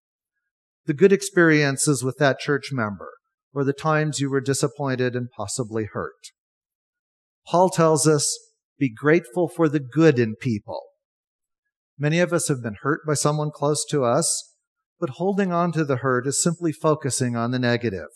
The 0.86 0.94
good 0.94 1.12
experiences 1.12 2.02
with 2.02 2.16
that 2.18 2.38
church 2.38 2.70
member 2.72 3.10
or 3.52 3.64
the 3.64 3.72
times 3.72 4.20
you 4.20 4.30
were 4.30 4.40
disappointed 4.40 5.14
and 5.14 5.28
possibly 5.36 5.88
hurt? 5.92 6.30
Paul 7.46 7.68
tells 7.68 8.06
us, 8.06 8.38
be 8.78 8.92
grateful 8.92 9.48
for 9.48 9.68
the 9.68 9.80
good 9.80 10.18
in 10.18 10.36
people. 10.36 10.82
Many 11.98 12.20
of 12.20 12.32
us 12.32 12.48
have 12.48 12.62
been 12.62 12.76
hurt 12.80 13.00
by 13.06 13.14
someone 13.14 13.50
close 13.50 13.84
to 13.90 14.04
us, 14.04 14.49
but 15.00 15.10
holding 15.10 15.50
on 15.50 15.72
to 15.72 15.84
the 15.84 15.96
hurt 15.96 16.26
is 16.26 16.42
simply 16.42 16.72
focusing 16.72 17.34
on 17.34 17.50
the 17.50 17.58
negative. 17.58 18.08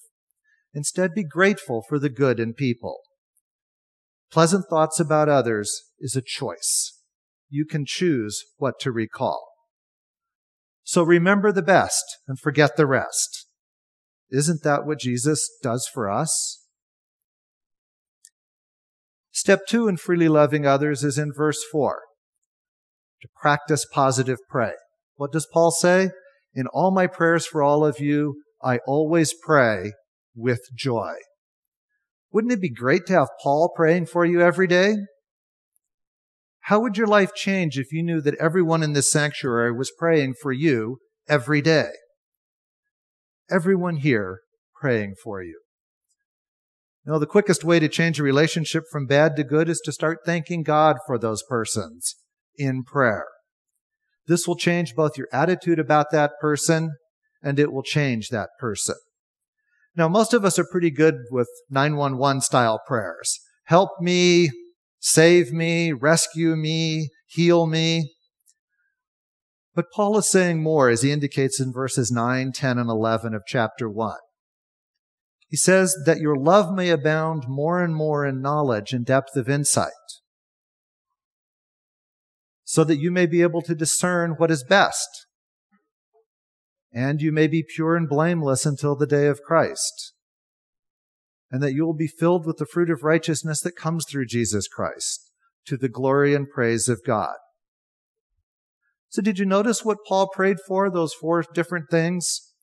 Instead, 0.75 1.15
be 1.15 1.25
grateful 1.25 1.83
for 1.89 1.99
the 1.99 2.11
good 2.11 2.39
in 2.39 2.53
people. 2.53 2.99
Pleasant 4.31 4.67
thoughts 4.69 5.01
about 5.01 5.29
others 5.29 5.85
is 5.99 6.15
a 6.15 6.23
choice. 6.23 7.01
You 7.49 7.65
can 7.65 7.85
choose 7.87 8.45
what 8.59 8.79
to 8.81 8.93
recall. 8.93 9.47
So 10.83 11.03
remember 11.03 11.53
the 11.53 11.63
best 11.63 12.05
and 12.29 12.39
forget 12.39 12.77
the 12.77 12.87
rest. 12.87 13.47
Isn't 14.31 14.63
that 14.65 14.85
what 14.85 14.99
Jesus 14.99 15.49
does 15.63 15.89
for 15.93 16.11
us? 16.11 16.67
Step 19.31 19.67
two 19.67 19.89
in 19.89 19.97
freely 19.97 20.29
loving 20.29 20.67
others 20.67 21.03
is 21.03 21.19
in 21.19 21.33
verse 21.33 21.63
four. 21.71 22.03
To 23.23 23.29
practice 23.41 23.87
positive 23.91 24.39
pray. 24.49 24.73
What 25.17 25.33
does 25.33 25.47
Paul 25.51 25.71
say? 25.71 26.11
In 26.55 26.67
all 26.69 26.91
my 26.91 27.07
prayers 27.07 27.47
for 27.47 27.63
all 27.63 27.85
of 27.85 28.01
you, 28.01 28.43
I 28.63 28.79
always 28.87 29.35
pray 29.35 29.93
with 30.35 30.61
joy. 30.77 31.15
Wouldn't 32.33 32.53
it 32.53 32.61
be 32.61 32.71
great 32.71 33.07
to 33.07 33.13
have 33.13 33.29
Paul 33.43 33.73
praying 33.75 34.07
for 34.07 34.25
you 34.25 34.41
every 34.41 34.67
day? 34.67 34.97
How 36.63 36.81
would 36.81 36.97
your 36.97 37.07
life 37.07 37.35
change 37.35 37.79
if 37.79 37.93
you 37.93 38.03
knew 38.03 38.21
that 38.23 38.37
everyone 38.37 38.83
in 38.83 38.95
this 38.95 39.11
sanctuary 39.11 39.73
was 39.73 39.93
praying 39.99 40.35
for 40.41 40.51
you 40.51 40.99
every 41.29 41.61
day? 41.61 41.91
Everyone 43.51 43.97
here 43.97 44.41
praying 44.75 45.17
for 45.23 45.43
you. 45.43 45.61
You 47.05 47.13
know, 47.13 47.19
the 47.19 47.27
quickest 47.27 47.65
way 47.65 47.81
to 47.81 47.89
change 47.89 48.19
a 48.19 48.23
relationship 48.23 48.85
from 48.91 49.07
bad 49.07 49.37
to 49.37 49.45
good 49.45 49.69
is 49.69 49.81
to 49.85 49.93
start 49.93 50.21
thanking 50.25 50.63
God 50.63 50.97
for 51.07 51.19
those 51.19 51.43
persons 51.43 52.17
in 52.57 52.83
prayer. 52.83 53.27
This 54.27 54.47
will 54.47 54.57
change 54.57 54.95
both 54.95 55.19
your 55.19 55.29
attitude 55.33 55.79
about 55.79 56.11
that 56.13 56.33
person 56.41 56.93
and 57.43 57.59
it 57.59 57.73
will 57.73 57.83
change 57.83 58.29
that 58.29 58.49
person. 58.59 58.97
Now, 59.97 60.09
most 60.09 60.33
of 60.33 60.45
us 60.45 60.59
are 60.59 60.67
pretty 60.71 60.91
good 60.91 61.17
with 61.31 61.49
911 61.71 62.41
style 62.41 62.81
prayers. 62.87 63.39
Help 63.67 63.91
me, 64.01 64.51
save 64.99 65.53
me, 65.53 65.93
rescue 65.93 66.57
me, 66.57 67.11
heal 67.27 67.67
me. 67.67 68.13
But 69.75 69.87
Paul 69.95 70.17
is 70.19 70.29
saying 70.29 70.63
more 70.63 70.89
as 70.89 71.03
he 71.03 71.13
indicates 71.13 71.61
in 71.61 71.73
verses 71.73 72.11
9, 72.11 72.53
10, 72.53 72.79
and 72.79 72.89
11 72.89 73.35
of 73.35 73.43
chapter 73.47 73.89
1. 73.89 74.17
He 75.49 75.57
says 75.57 75.97
that 76.07 76.19
your 76.19 76.37
love 76.37 76.75
may 76.75 76.91
abound 76.91 77.45
more 77.47 77.83
and 77.83 77.95
more 77.95 78.25
in 78.25 78.41
knowledge 78.41 78.93
and 78.93 79.05
depth 79.05 79.37
of 79.37 79.49
insight, 79.49 79.93
so 82.75 82.83
that 82.83 82.99
you 82.99 83.13
may 83.13 83.25
be 83.25 83.41
able 83.41 83.63
to 83.63 83.73
discern 83.73 84.33
what 84.33 84.51
is 84.51 84.65
best, 84.65 85.27
and 86.93 87.23
you 87.23 87.31
may 87.31 87.47
be 87.47 87.63
pure 87.63 87.95
and 87.95 88.09
blameless 88.09 88.67
until 88.67 88.97
the 88.97 89.07
day 89.07 89.29
of 89.29 89.43
Christ, 89.43 90.13
and 91.53 91.63
that 91.63 91.73
you 91.73 91.87
will 91.87 91.95
be 91.95 92.09
filled 92.09 92.45
with 92.45 92.57
the 92.57 92.67
fruit 92.67 92.91
of 92.91 93.05
righteousness 93.05 93.61
that 93.61 93.77
comes 93.77 94.05
through 94.11 94.27
Jesus 94.27 94.67
Christ, 94.67 95.31
to 95.67 95.77
the 95.77 95.89
glory 95.89 96.35
and 96.35 96.51
praise 96.51 96.89
of 96.89 97.01
God. 97.07 97.37
So, 99.09 99.23
did 99.23 99.39
you 99.39 99.47
notice 99.47 99.85
what 99.85 99.99
Paul 100.09 100.29
prayed 100.35 100.57
for, 100.67 100.91
those 100.91 101.15
four 101.15 101.45
different 101.55 101.89
things? 101.93 102.55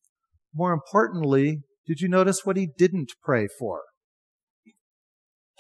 More 0.53 0.74
importantly, 0.74 1.62
did 1.88 2.01
you 2.01 2.10
notice 2.10 2.41
what 2.44 2.58
he 2.58 2.68
didn't 2.77 3.13
pray 3.24 3.48
for? 3.58 3.84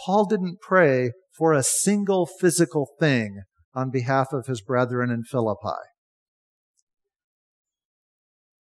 Paul 0.05 0.25
didn't 0.25 0.59
pray 0.59 1.11
for 1.37 1.53
a 1.53 1.63
single 1.63 2.25
physical 2.25 2.89
thing 2.99 3.43
on 3.73 3.89
behalf 3.89 4.33
of 4.33 4.47
his 4.47 4.61
brethren 4.61 5.09
in 5.09 5.23
Philippi. 5.23 5.79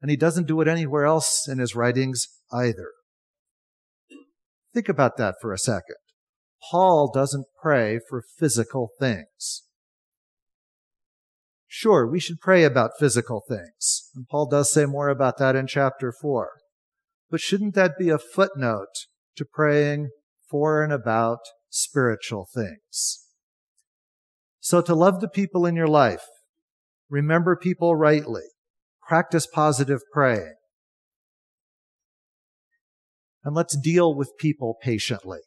And 0.01 0.09
he 0.09 0.17
doesn't 0.17 0.47
do 0.47 0.59
it 0.61 0.67
anywhere 0.67 1.05
else 1.05 1.47
in 1.47 1.59
his 1.59 1.75
writings 1.75 2.27
either. 2.51 2.91
Think 4.73 4.89
about 4.89 5.17
that 5.17 5.35
for 5.41 5.53
a 5.53 5.57
second. 5.57 5.97
Paul 6.69 7.11
doesn't 7.13 7.45
pray 7.61 7.99
for 8.09 8.23
physical 8.37 8.89
things. 8.99 9.63
Sure, 11.67 12.05
we 12.07 12.19
should 12.19 12.39
pray 12.41 12.63
about 12.63 12.99
physical 12.99 13.41
things. 13.47 14.09
And 14.15 14.27
Paul 14.27 14.47
does 14.47 14.71
say 14.71 14.85
more 14.85 15.09
about 15.09 15.37
that 15.37 15.55
in 15.55 15.67
chapter 15.67 16.11
4. 16.11 16.49
But 17.29 17.39
shouldn't 17.41 17.75
that 17.75 17.97
be 17.97 18.09
a 18.09 18.17
footnote 18.17 19.07
to 19.37 19.45
praying 19.45 20.09
for 20.49 20.83
and 20.83 20.91
about 20.91 21.39
spiritual 21.69 22.47
things? 22.53 23.25
So 24.61 24.81
to 24.81 24.95
love 24.95 25.19
the 25.19 25.27
people 25.27 25.65
in 25.65 25.75
your 25.75 25.87
life, 25.87 26.23
remember 27.09 27.55
people 27.55 27.95
rightly, 27.95 28.43
practice 29.01 29.47
positive 29.47 30.01
praying, 30.13 30.53
and 33.43 33.55
let's 33.55 33.75
deal 33.75 34.15
with 34.15 34.37
people 34.39 34.77
patiently. 34.79 35.39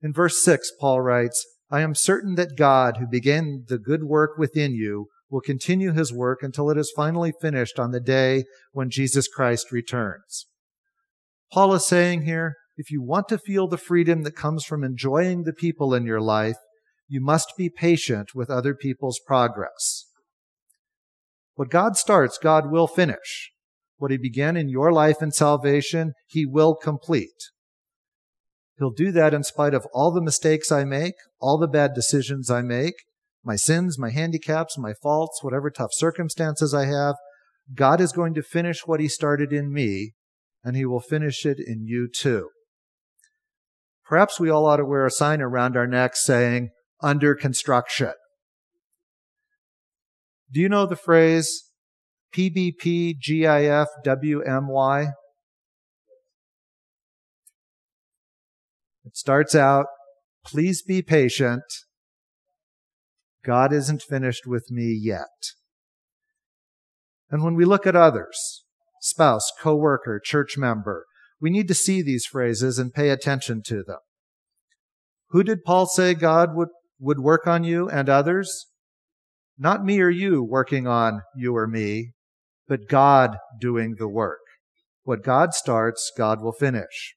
In 0.00 0.12
verse 0.12 0.42
6, 0.44 0.70
Paul 0.80 1.00
writes, 1.00 1.44
I 1.68 1.80
am 1.80 1.96
certain 1.96 2.36
that 2.36 2.56
God, 2.56 2.98
who 2.98 3.08
began 3.08 3.64
the 3.66 3.78
good 3.78 4.04
work 4.04 4.38
within 4.38 4.74
you, 4.74 5.08
will 5.28 5.40
continue 5.40 5.92
his 5.92 6.12
work 6.12 6.42
until 6.42 6.70
it 6.70 6.78
is 6.78 6.92
finally 6.94 7.32
finished 7.40 7.80
on 7.80 7.90
the 7.90 7.98
day 7.98 8.44
when 8.70 8.88
Jesus 8.88 9.26
Christ 9.26 9.72
returns. 9.72 10.46
Paul 11.52 11.74
is 11.74 11.84
saying 11.84 12.22
here, 12.22 12.54
if 12.76 12.92
you 12.92 13.02
want 13.02 13.28
to 13.28 13.38
feel 13.38 13.66
the 13.66 13.78
freedom 13.78 14.22
that 14.22 14.36
comes 14.36 14.64
from 14.64 14.84
enjoying 14.84 15.42
the 15.42 15.52
people 15.52 15.92
in 15.92 16.06
your 16.06 16.20
life, 16.20 16.56
you 17.08 17.20
must 17.20 17.52
be 17.56 17.68
patient 17.68 18.34
with 18.34 18.50
other 18.50 18.74
people's 18.74 19.20
progress. 19.26 20.06
What 21.54 21.70
God 21.70 21.96
starts, 21.96 22.38
God 22.38 22.70
will 22.70 22.86
finish. 22.86 23.52
What 23.96 24.10
he 24.10 24.16
began 24.16 24.56
in 24.56 24.68
your 24.68 24.92
life 24.92 25.20
and 25.20 25.32
salvation, 25.32 26.14
he 26.26 26.44
will 26.44 26.74
complete. 26.74 27.50
He'll 28.78 28.90
do 28.90 29.12
that 29.12 29.32
in 29.32 29.44
spite 29.44 29.74
of 29.74 29.86
all 29.92 30.10
the 30.10 30.20
mistakes 30.20 30.72
I 30.72 30.84
make, 30.84 31.14
all 31.40 31.58
the 31.58 31.68
bad 31.68 31.94
decisions 31.94 32.50
I 32.50 32.62
make, 32.62 32.94
my 33.44 33.56
sins, 33.56 33.98
my 33.98 34.10
handicaps, 34.10 34.76
my 34.76 34.94
faults, 34.94 35.44
whatever 35.44 35.70
tough 35.70 35.92
circumstances 35.92 36.74
I 36.74 36.86
have, 36.86 37.14
God 37.72 38.00
is 38.00 38.12
going 38.12 38.34
to 38.34 38.42
finish 38.42 38.86
what 38.86 39.00
He 39.00 39.08
started 39.08 39.52
in 39.52 39.72
me, 39.72 40.14
and 40.64 40.76
He 40.76 40.84
will 40.84 41.00
finish 41.00 41.46
it 41.46 41.58
in 41.64 41.84
you 41.84 42.08
too. 42.12 42.50
Perhaps 44.04 44.40
we 44.40 44.50
all 44.50 44.66
ought 44.66 44.78
to 44.78 44.84
wear 44.84 45.06
a 45.06 45.10
sign 45.10 45.40
around 45.40 45.76
our 45.76 45.86
necks 45.86 46.24
saying, 46.24 46.70
under 47.04 47.34
construction. 47.34 48.12
Do 50.50 50.60
you 50.60 50.68
know 50.68 50.86
the 50.86 50.96
phrase 50.96 51.70
PBPGIFWMY? 52.34 55.12
It 59.04 59.16
starts 59.16 59.54
out, 59.54 59.86
please 60.44 60.82
be 60.82 61.02
patient 61.02 61.62
God 63.44 63.72
isn't 63.72 64.02
finished 64.02 64.46
with 64.46 64.70
me 64.70 64.98
yet. 65.00 65.52
And 67.30 67.44
when 67.44 67.54
we 67.54 67.64
look 67.64 67.86
at 67.86 67.94
others, 67.94 68.64
spouse, 69.00 69.52
coworker, 69.60 70.20
church 70.24 70.56
member, 70.56 71.04
we 71.40 71.50
need 71.50 71.68
to 71.68 71.74
see 71.74 72.00
these 72.00 72.24
phrases 72.24 72.78
and 72.78 72.94
pay 72.94 73.10
attention 73.10 73.62
to 73.66 73.82
them. 73.82 73.98
Who 75.28 75.42
did 75.42 75.64
Paul 75.64 75.86
say 75.86 76.14
God 76.14 76.54
would, 76.54 76.68
would 76.98 77.18
work 77.18 77.46
on 77.46 77.64
you 77.64 77.88
and 77.88 78.08
others? 78.08 78.66
Not 79.58 79.84
me 79.84 80.00
or 80.00 80.10
you 80.10 80.42
working 80.42 80.86
on 80.86 81.22
you 81.36 81.56
or 81.56 81.66
me, 81.66 82.12
but 82.66 82.88
God 82.88 83.36
doing 83.60 83.96
the 83.98 84.08
work. 84.08 84.40
What 85.04 85.22
God 85.22 85.54
starts, 85.54 86.10
God 86.16 86.42
will 86.42 86.52
finish. 86.52 87.14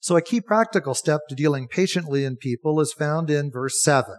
So 0.00 0.16
a 0.16 0.22
key 0.22 0.40
practical 0.40 0.94
step 0.94 1.22
to 1.28 1.34
dealing 1.34 1.66
patiently 1.66 2.24
in 2.24 2.36
people 2.36 2.78
is 2.80 2.92
found 2.92 3.30
in 3.30 3.50
verse 3.50 3.80
7. 3.80 4.14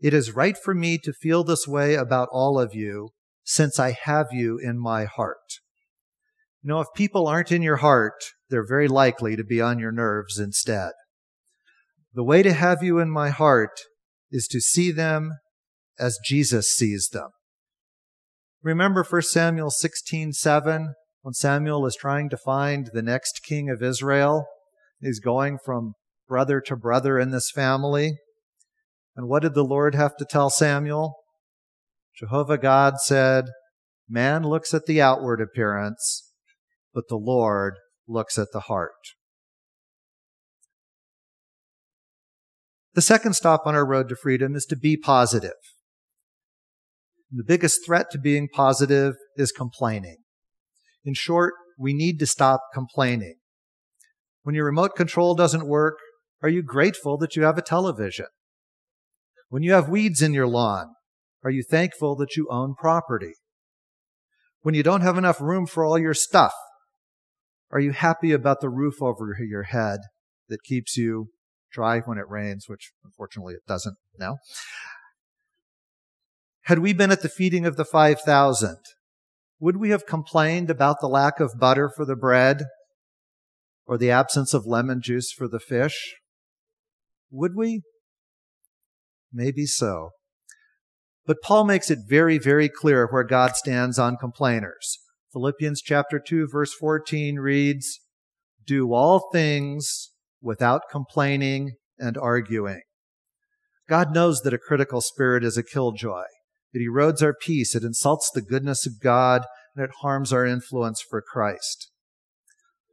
It 0.00 0.12
is 0.12 0.36
right 0.36 0.56
for 0.56 0.74
me 0.74 0.98
to 0.98 1.12
feel 1.12 1.42
this 1.42 1.66
way 1.66 1.94
about 1.94 2.28
all 2.30 2.58
of 2.58 2.74
you 2.74 3.10
since 3.44 3.78
I 3.78 3.96
have 4.04 4.26
you 4.32 4.58
in 4.58 4.78
my 4.78 5.06
heart. 5.06 5.60
You 6.62 6.68
know, 6.68 6.80
if 6.80 6.88
people 6.94 7.26
aren't 7.26 7.52
in 7.52 7.62
your 7.62 7.76
heart, 7.76 8.22
they're 8.48 8.66
very 8.66 8.88
likely 8.88 9.36
to 9.36 9.44
be 9.44 9.60
on 9.60 9.78
your 9.78 9.92
nerves 9.92 10.38
instead. 10.38 10.92
The 12.14 12.22
way 12.22 12.44
to 12.44 12.52
have 12.52 12.80
you 12.80 13.00
in 13.00 13.10
my 13.10 13.30
heart 13.30 13.80
is 14.30 14.46
to 14.48 14.60
see 14.60 14.92
them 14.92 15.32
as 15.98 16.18
Jesus 16.24 16.72
sees 16.72 17.08
them. 17.12 17.30
Remember 18.62 19.02
1 19.02 19.22
Samuel 19.22 19.70
16:7 19.70 20.94
when 21.22 21.34
Samuel 21.34 21.84
is 21.86 21.96
trying 21.96 22.28
to 22.30 22.36
find 22.36 22.88
the 22.92 23.02
next 23.02 23.40
king 23.42 23.68
of 23.68 23.82
Israel? 23.82 24.46
He's 25.00 25.18
going 25.18 25.58
from 25.58 25.94
brother 26.28 26.60
to 26.60 26.76
brother 26.76 27.18
in 27.18 27.30
this 27.30 27.50
family. 27.50 28.16
And 29.16 29.26
what 29.26 29.42
did 29.42 29.54
the 29.54 29.64
Lord 29.64 29.96
have 29.96 30.16
to 30.18 30.24
tell 30.24 30.50
Samuel? 30.50 31.16
Jehovah 32.16 32.58
God 32.58 33.00
said, 33.00 33.46
Man 34.08 34.44
looks 34.44 34.72
at 34.72 34.86
the 34.86 35.02
outward 35.02 35.40
appearance, 35.40 36.32
but 36.92 37.08
the 37.08 37.16
Lord 37.16 37.74
looks 38.06 38.38
at 38.38 38.52
the 38.52 38.60
heart. 38.60 38.92
The 42.94 43.02
second 43.02 43.34
stop 43.34 43.62
on 43.66 43.74
our 43.74 43.84
road 43.84 44.08
to 44.08 44.16
freedom 44.16 44.54
is 44.54 44.64
to 44.66 44.76
be 44.76 44.96
positive. 44.96 45.52
The 47.32 47.42
biggest 47.42 47.84
threat 47.84 48.06
to 48.12 48.18
being 48.18 48.48
positive 48.48 49.14
is 49.36 49.50
complaining. 49.50 50.18
In 51.04 51.14
short, 51.14 51.54
we 51.76 51.92
need 51.92 52.20
to 52.20 52.26
stop 52.26 52.60
complaining. 52.72 53.34
When 54.44 54.54
your 54.54 54.66
remote 54.66 54.94
control 54.94 55.34
doesn't 55.34 55.66
work, 55.66 55.98
are 56.40 56.48
you 56.48 56.62
grateful 56.62 57.18
that 57.18 57.34
you 57.34 57.42
have 57.42 57.58
a 57.58 57.62
television? 57.62 58.26
When 59.48 59.64
you 59.64 59.72
have 59.72 59.88
weeds 59.88 60.22
in 60.22 60.32
your 60.32 60.46
lawn, 60.46 60.94
are 61.42 61.50
you 61.50 61.64
thankful 61.64 62.14
that 62.16 62.36
you 62.36 62.46
own 62.48 62.74
property? 62.76 63.34
When 64.62 64.74
you 64.74 64.84
don't 64.84 65.00
have 65.00 65.18
enough 65.18 65.40
room 65.40 65.66
for 65.66 65.84
all 65.84 65.98
your 65.98 66.14
stuff, 66.14 66.54
are 67.72 67.80
you 67.80 67.90
happy 67.90 68.30
about 68.30 68.60
the 68.60 68.70
roof 68.70 69.02
over 69.02 69.36
your 69.40 69.64
head 69.64 69.98
that 70.48 70.62
keeps 70.62 70.96
you 70.96 71.30
dry 71.74 72.00
when 72.00 72.18
it 72.18 72.28
rains, 72.28 72.68
which 72.68 72.92
unfortunately 73.04 73.54
it 73.54 73.66
doesn't 73.66 73.96
now? 74.18 74.38
Had 76.62 76.78
we 76.78 76.94
been 76.94 77.10
at 77.10 77.20
the 77.20 77.28
feeding 77.28 77.66
of 77.66 77.76
the 77.76 77.84
5,000, 77.84 78.76
would 79.60 79.76
we 79.76 79.90
have 79.90 80.06
complained 80.06 80.70
about 80.70 81.00
the 81.00 81.08
lack 81.08 81.40
of 81.40 81.58
butter 81.58 81.90
for 81.94 82.04
the 82.04 82.16
bread 82.16 82.64
or 83.86 83.98
the 83.98 84.10
absence 84.10 84.54
of 84.54 84.66
lemon 84.66 85.02
juice 85.02 85.30
for 85.32 85.48
the 85.48 85.60
fish? 85.60 86.14
Would 87.30 87.54
we? 87.54 87.82
Maybe 89.32 89.66
so. 89.66 90.10
But 91.26 91.42
Paul 91.42 91.64
makes 91.64 91.90
it 91.90 92.00
very, 92.06 92.38
very 92.38 92.68
clear 92.68 93.08
where 93.10 93.24
God 93.24 93.56
stands 93.56 93.98
on 93.98 94.16
complainers. 94.16 94.98
Philippians 95.32 95.82
chapter 95.82 96.20
2 96.20 96.48
verse 96.50 96.72
14 96.74 97.36
reads, 97.36 98.00
Do 98.66 98.92
all 98.92 99.28
things 99.32 100.10
without 100.44 100.82
complaining 100.90 101.72
and 101.98 102.16
arguing. 102.16 102.82
God 103.88 104.14
knows 104.14 104.42
that 104.42 104.54
a 104.54 104.58
critical 104.58 105.00
spirit 105.00 105.42
is 105.42 105.56
a 105.56 105.62
killjoy. 105.62 106.24
It 106.72 106.80
erodes 106.80 107.22
our 107.22 107.34
peace, 107.34 107.74
it 107.74 107.82
insults 107.82 108.30
the 108.30 108.42
goodness 108.42 108.86
of 108.86 109.00
God, 109.00 109.42
and 109.74 109.84
it 109.84 109.90
harms 110.00 110.32
our 110.32 110.46
influence 110.46 111.02
for 111.02 111.22
Christ. 111.22 111.90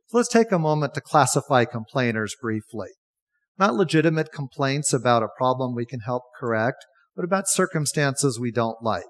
So 0.08 0.18
let's 0.18 0.30
take 0.30 0.52
a 0.52 0.60
moment 0.60 0.94
to 0.96 1.02
classify 1.02 1.66
complainers 1.66 2.36
briefly. 2.42 2.90
Not 3.58 3.76
legitimate 3.76 4.32
complaints 4.32 4.94
about 4.94 5.24
a 5.24 5.30
problem 5.38 5.76
we 5.76 5.86
can 5.86 6.02
help 6.02 6.24
correct, 6.40 6.86
but 7.16 7.26
about 7.26 7.48
circumstances 7.48 8.40
we 8.40 8.52
don't 8.52 8.82
like. 8.82 9.04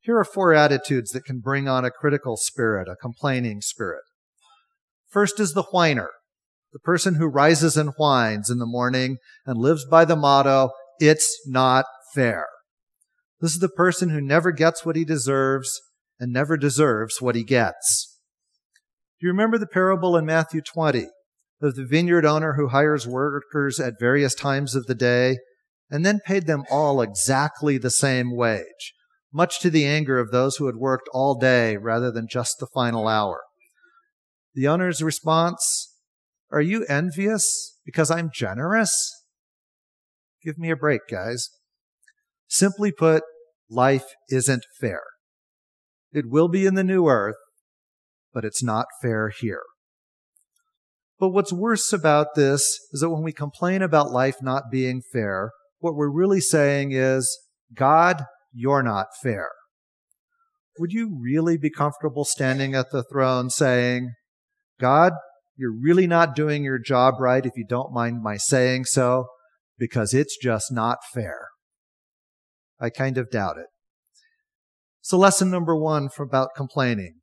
Here 0.00 0.16
are 0.16 0.24
four 0.24 0.54
attitudes 0.54 1.10
that 1.10 1.24
can 1.24 1.40
bring 1.40 1.68
on 1.68 1.84
a 1.84 1.90
critical 1.90 2.36
spirit, 2.36 2.88
a 2.88 2.96
complaining 2.96 3.60
spirit. 3.60 4.04
First 5.08 5.40
is 5.40 5.52
the 5.52 5.64
whiner, 5.64 6.10
the 6.78 6.84
person 6.84 7.16
who 7.16 7.26
rises 7.26 7.76
and 7.76 7.90
whines 7.96 8.50
in 8.50 8.58
the 8.58 8.66
morning 8.66 9.16
and 9.44 9.58
lives 9.58 9.84
by 9.84 10.04
the 10.04 10.14
motto, 10.14 10.70
it's 11.00 11.36
not 11.44 11.84
fair. 12.14 12.46
This 13.40 13.52
is 13.52 13.58
the 13.58 13.68
person 13.68 14.10
who 14.10 14.20
never 14.20 14.52
gets 14.52 14.86
what 14.86 14.94
he 14.94 15.04
deserves 15.04 15.80
and 16.20 16.32
never 16.32 16.56
deserves 16.56 17.20
what 17.20 17.34
he 17.34 17.42
gets. 17.42 18.16
Do 19.18 19.26
you 19.26 19.32
remember 19.32 19.58
the 19.58 19.66
parable 19.66 20.16
in 20.16 20.24
Matthew 20.24 20.60
20 20.60 21.06
of 21.60 21.74
the 21.74 21.84
vineyard 21.84 22.24
owner 22.24 22.52
who 22.52 22.68
hires 22.68 23.08
workers 23.08 23.80
at 23.80 23.98
various 23.98 24.36
times 24.36 24.76
of 24.76 24.86
the 24.86 24.94
day 24.94 25.38
and 25.90 26.06
then 26.06 26.20
paid 26.24 26.46
them 26.46 26.62
all 26.70 27.00
exactly 27.00 27.76
the 27.76 27.90
same 27.90 28.36
wage, 28.36 28.94
much 29.32 29.58
to 29.60 29.70
the 29.70 29.84
anger 29.84 30.20
of 30.20 30.30
those 30.30 30.56
who 30.56 30.66
had 30.66 30.76
worked 30.76 31.08
all 31.12 31.36
day 31.36 31.76
rather 31.76 32.12
than 32.12 32.28
just 32.28 32.58
the 32.60 32.68
final 32.72 33.08
hour? 33.08 33.40
The 34.54 34.68
owner's 34.68 35.02
response, 35.02 35.87
Are 36.50 36.62
you 36.62 36.84
envious 36.88 37.78
because 37.84 38.10
I'm 38.10 38.30
generous? 38.32 39.12
Give 40.42 40.58
me 40.58 40.70
a 40.70 40.76
break, 40.76 41.02
guys. 41.10 41.50
Simply 42.46 42.90
put, 42.90 43.22
life 43.68 44.06
isn't 44.30 44.64
fair. 44.80 45.02
It 46.12 46.24
will 46.28 46.48
be 46.48 46.64
in 46.64 46.74
the 46.74 46.84
new 46.84 47.06
earth, 47.06 47.36
but 48.32 48.44
it's 48.44 48.62
not 48.62 48.86
fair 49.02 49.28
here. 49.28 49.62
But 51.18 51.30
what's 51.30 51.52
worse 51.52 51.92
about 51.92 52.34
this 52.34 52.78
is 52.92 53.00
that 53.00 53.10
when 53.10 53.22
we 53.22 53.32
complain 53.32 53.82
about 53.82 54.12
life 54.12 54.36
not 54.40 54.70
being 54.70 55.02
fair, 55.12 55.50
what 55.80 55.94
we're 55.96 56.10
really 56.10 56.40
saying 56.40 56.92
is, 56.92 57.38
God, 57.74 58.24
you're 58.52 58.82
not 58.82 59.08
fair. 59.22 59.48
Would 60.78 60.92
you 60.92 61.18
really 61.20 61.58
be 61.58 61.70
comfortable 61.70 62.24
standing 62.24 62.74
at 62.74 62.90
the 62.92 63.02
throne 63.02 63.50
saying, 63.50 64.12
God, 64.80 65.12
you're 65.58 65.76
really 65.78 66.06
not 66.06 66.36
doing 66.36 66.64
your 66.64 66.78
job 66.78 67.14
right 67.18 67.44
if 67.44 67.52
you 67.56 67.66
don't 67.68 67.92
mind 67.92 68.22
my 68.22 68.36
saying 68.36 68.84
so, 68.84 69.26
because 69.76 70.14
it's 70.14 70.38
just 70.40 70.72
not 70.72 70.98
fair? 71.12 71.48
I 72.80 72.90
kind 72.90 73.18
of 73.18 73.30
doubt 73.30 73.58
it. 73.58 73.66
So 75.00 75.18
lesson 75.18 75.50
number 75.50 75.76
one 75.76 76.08
about 76.18 76.50
complaining. 76.56 77.16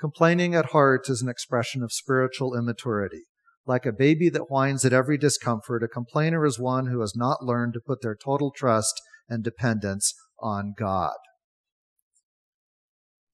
Complaining 0.00 0.54
at 0.54 0.66
heart 0.66 1.08
is 1.08 1.20
an 1.20 1.28
expression 1.28 1.82
of 1.82 1.92
spiritual 1.92 2.56
immaturity. 2.56 3.24
Like 3.66 3.84
a 3.84 3.92
baby 3.92 4.30
that 4.30 4.50
whines 4.50 4.84
at 4.84 4.92
every 4.92 5.18
discomfort, 5.18 5.82
a 5.82 5.88
complainer 5.88 6.46
is 6.46 6.58
one 6.58 6.86
who 6.86 7.00
has 7.00 7.14
not 7.14 7.42
learned 7.42 7.74
to 7.74 7.80
put 7.84 8.00
their 8.00 8.16
total 8.16 8.50
trust 8.50 8.98
and 9.28 9.44
dependence 9.44 10.14
on 10.40 10.72
God. 10.78 11.16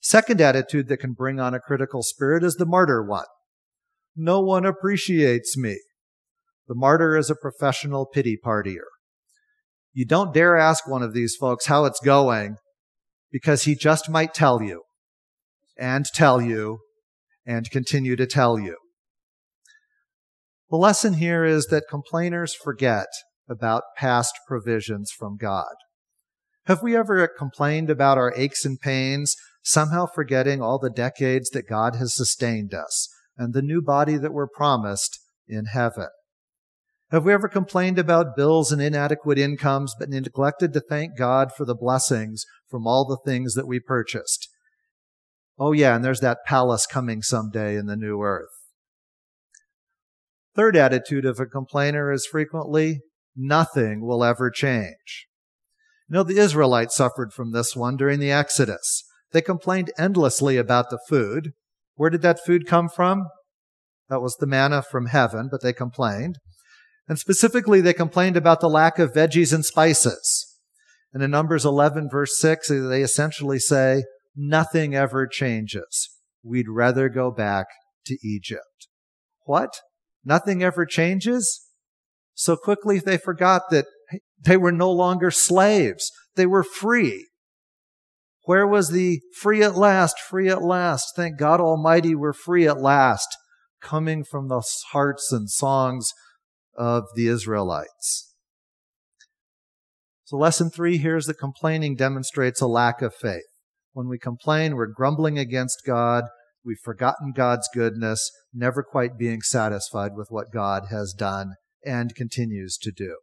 Second 0.01 0.41
attitude 0.41 0.89
that 0.89 0.97
can 0.97 1.13
bring 1.13 1.39
on 1.39 1.55
a 1.55 1.61
critical 1.61 2.03
spirit 2.03 2.43
is 2.43 2.57
the 2.57 2.67
martyr 2.67 3.03
one. 3.03 3.27
No 4.17 4.41
one 4.41 4.65
appreciates 4.65 5.57
me. 5.57 5.79
The 6.69 6.75
martyr 6.75 7.17
is 7.17 7.31
a 7.31 7.37
professional 7.37 8.07
pity 8.07 8.39
partier. 8.43 8.87
You 9.93 10.07
don't 10.07 10.33
dare 10.33 10.57
ask 10.57 10.89
one 10.89 11.03
of 11.03 11.15
these 11.15 11.37
folks 11.37 11.67
how 11.67 11.85
it's 11.85 12.01
going 12.01 12.57
because 13.31 13.65
he 13.65 13.75
just 13.75 14.09
might 14.09 14.33
tell 14.33 14.63
you 14.63 14.83
and 15.77 16.07
tell 16.07 16.41
you 16.41 16.79
and 17.45 17.71
continue 17.71 18.17
to 18.17 18.27
tell 18.27 18.59
you. 18.59 18.77
The 20.71 20.77
lesson 20.77 21.15
here 21.15 21.45
is 21.45 21.67
that 21.67 21.85
complainers 21.91 22.55
forget 22.55 23.09
about 23.49 23.83
past 23.97 24.35
provisions 24.49 25.13
from 25.17 25.37
God. 25.37 25.75
Have 26.67 26.83
we 26.83 26.97
ever 26.97 27.29
complained 27.29 27.91
about 27.91 28.17
our 28.17 28.33
aches 28.37 28.65
and 28.65 28.81
pains, 28.81 29.37
somehow 29.63 30.07
forgetting 30.07 30.63
all 30.63 30.79
the 30.79 30.91
decades 30.91 31.51
that 31.51 31.69
God 31.69 31.97
has 31.97 32.17
sustained 32.17 32.73
us 32.73 33.09
and 33.37 33.53
the 33.53 33.63
new 33.63 33.83
body 33.83 34.17
that 34.17 34.33
we're 34.33 34.49
promised 34.49 35.21
in 35.49 35.67
heaven? 35.67 36.09
Have 37.11 37.25
we 37.25 37.33
ever 37.33 37.49
complained 37.49 37.99
about 37.99 38.37
bills 38.37 38.73
and 38.73 38.83
inadequate 38.83 39.39
incomes, 39.39 39.95
but 39.99 40.09
neglected 40.09 40.73
to 40.73 40.81
thank 40.81 41.17
God 41.17 41.53
for 41.53 41.65
the 41.65 41.75
blessings 41.75 42.45
from 42.69 42.87
all 42.87 43.07
the 43.07 43.31
things 43.31 43.55
that 43.55 43.69
we 43.69 43.79
purchased? 43.79 44.49
Oh, 45.59 45.73
yeah, 45.73 45.95
and 45.95 46.05
there's 46.05 46.21
that 46.21 46.45
palace 46.45 46.87
coming 46.87 47.23
someday 47.23 47.77
in 47.77 47.87
the 47.87 47.97
new 47.97 48.21
earth. 48.23 48.49
Third 50.57 50.77
attitude 50.77 51.25
of 51.25 51.39
a 51.39 51.47
complainer 51.47 52.11
is 52.13 52.27
frequently, 52.27 53.01
nothing 53.37 54.05
will 54.05 54.25
ever 54.25 54.51
change. 54.51 55.27
You 56.09 56.15
know, 56.15 56.23
the 56.23 56.39
Israelites 56.39 56.97
suffered 56.97 57.33
from 57.33 57.53
this 57.53 57.75
one 57.75 57.97
during 57.97 58.21
the 58.21 58.31
Exodus. 58.31 59.05
They 59.33 59.41
complained 59.41 59.93
endlessly 59.99 60.57
about 60.57 60.91
the 60.91 61.01
food. 61.09 61.53
Where 61.97 62.11
did 62.11 62.23
that 62.23 62.45
food 62.45 62.67
come 62.67 62.89
from? 62.89 63.29
That 64.09 64.21
was 64.21 64.37
the 64.37 64.47
manna 64.47 64.83
from 64.83 65.07
heaven, 65.07 65.49
but 65.51 65.63
they 65.63 65.73
complained. 65.73 66.37
And 67.09 67.19
specifically, 67.19 67.81
they 67.81 67.93
complained 67.93 68.37
about 68.37 68.61
the 68.61 68.69
lack 68.69 68.99
of 68.99 69.13
veggies 69.13 69.53
and 69.53 69.65
spices. 69.65 70.57
And 71.13 71.23
in 71.23 71.31
Numbers 71.31 71.65
11, 71.65 72.09
verse 72.11 72.39
6, 72.39 72.69
they 72.69 73.03
essentially 73.03 73.59
say, 73.59 74.05
nothing 74.35 74.95
ever 74.95 75.27
changes. 75.27 76.11
We'd 76.43 76.69
rather 76.69 77.09
go 77.09 77.31
back 77.31 77.67
to 78.07 78.19
Egypt. 78.23 78.89
What? 79.45 79.71
Nothing 80.25 80.63
ever 80.63 80.87
changes? 80.87 81.67
So 82.35 82.57
quickly 82.57 82.99
they 82.99 83.17
forgot 83.17 83.63
that 83.71 83.87
they 84.41 84.57
were 84.57 84.73
no 84.73 84.91
longer 84.91 85.31
slaves. 85.31 86.11
They 86.35 86.47
were 86.47 86.65
free. 86.65 87.29
Where 88.45 88.67
was 88.67 88.91
the 88.91 89.21
free 89.35 89.63
at 89.63 89.75
last, 89.75 90.19
free 90.21 90.49
at 90.49 90.63
last? 90.63 91.13
Thank 91.17 91.39
God 91.39 91.61
Almighty 91.61 92.15
we're 92.15 92.35
free 92.35 92.69
at 92.69 92.81
last, 92.81 93.29
coming 93.81 94.23
from 94.23 94.49
the 94.49 94.63
hearts 94.93 95.33
and 95.33 95.49
songs 95.49 96.13
of 96.77 97.05
the 97.15 97.27
Israelites. 97.27 98.35
So 100.25 100.37
lesson 100.37 100.71
three 100.71 100.99
here 100.99 101.17
is 101.17 101.27
that 101.27 101.39
complaining 101.39 101.97
demonstrates 101.97 102.61
a 102.61 102.67
lack 102.67 103.01
of 103.03 103.15
faith. 103.15 103.43
When 103.93 104.09
we 104.09 104.19
complain, 104.19 104.75
we're 104.75 104.87
grumbling 104.87 105.39
against 105.39 105.83
God. 105.87 106.25
We've 106.65 106.79
forgotten 106.83 107.33
God's 107.33 107.69
goodness, 107.73 108.31
never 108.53 108.83
quite 108.83 109.17
being 109.19 109.43
satisfied 109.43 110.13
with 110.17 110.29
what 110.31 110.53
God 110.53 110.85
has 110.91 111.15
done 111.17 111.55
and 111.85 112.15
continues 112.15 112.77
to 112.79 112.91
do. 112.91 113.17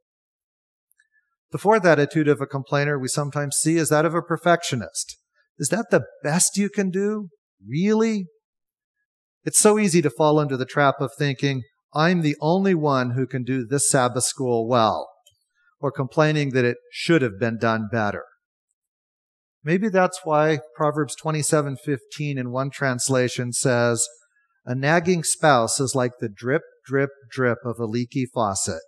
The 1.51 1.57
fourth 1.57 1.85
attitude 1.85 2.29
of 2.29 2.39
a 2.39 2.47
complainer 2.47 2.97
we 2.97 3.09
sometimes 3.09 3.57
see 3.57 3.75
is 3.75 3.89
that 3.89 4.05
of 4.05 4.15
a 4.15 4.21
perfectionist. 4.21 5.17
Is 5.57 5.67
that 5.69 5.87
the 5.91 6.05
best 6.23 6.57
you 6.57 6.69
can 6.69 6.89
do? 6.89 7.27
Really? 7.67 8.27
It's 9.43 9.59
so 9.59 9.77
easy 9.77 10.01
to 10.01 10.09
fall 10.09 10.39
into 10.39 10.55
the 10.55 10.65
trap 10.65 10.95
of 10.99 11.11
thinking, 11.17 11.63
I'm 11.93 12.21
the 12.21 12.37
only 12.39 12.73
one 12.73 13.11
who 13.11 13.27
can 13.27 13.43
do 13.43 13.65
this 13.65 13.89
Sabbath 13.89 14.23
school 14.23 14.67
well, 14.67 15.09
or 15.79 15.91
complaining 15.91 16.51
that 16.51 16.63
it 16.63 16.77
should 16.91 17.21
have 17.21 17.37
been 17.37 17.57
done 17.57 17.89
better. 17.91 18.23
Maybe 19.63 19.89
that's 19.89 20.21
why 20.23 20.59
Proverbs 20.75 21.15
27:15 21.17 22.37
in 22.37 22.51
one 22.51 22.69
translation 22.69 23.51
says, 23.51 24.07
"A 24.65 24.73
nagging 24.73 25.23
spouse 25.23 25.79
is 25.81 25.95
like 25.95 26.13
the 26.19 26.29
drip, 26.29 26.63
drip, 26.85 27.11
drip 27.29 27.59
of 27.65 27.77
a 27.77 27.85
leaky 27.85 28.25
faucet. 28.25 28.81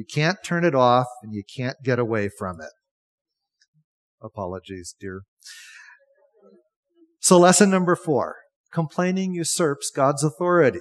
You 0.00 0.06
can't 0.06 0.42
turn 0.42 0.64
it 0.64 0.74
off 0.74 1.08
and 1.22 1.34
you 1.34 1.42
can't 1.44 1.76
get 1.84 1.98
away 1.98 2.30
from 2.30 2.58
it." 2.58 2.72
Apologies, 4.22 4.94
dear. 4.98 5.24
So 7.18 7.38
lesson 7.38 7.68
number 7.68 7.94
4. 7.94 8.34
Complaining 8.72 9.34
usurps 9.34 9.90
God's 9.94 10.24
authority. 10.24 10.80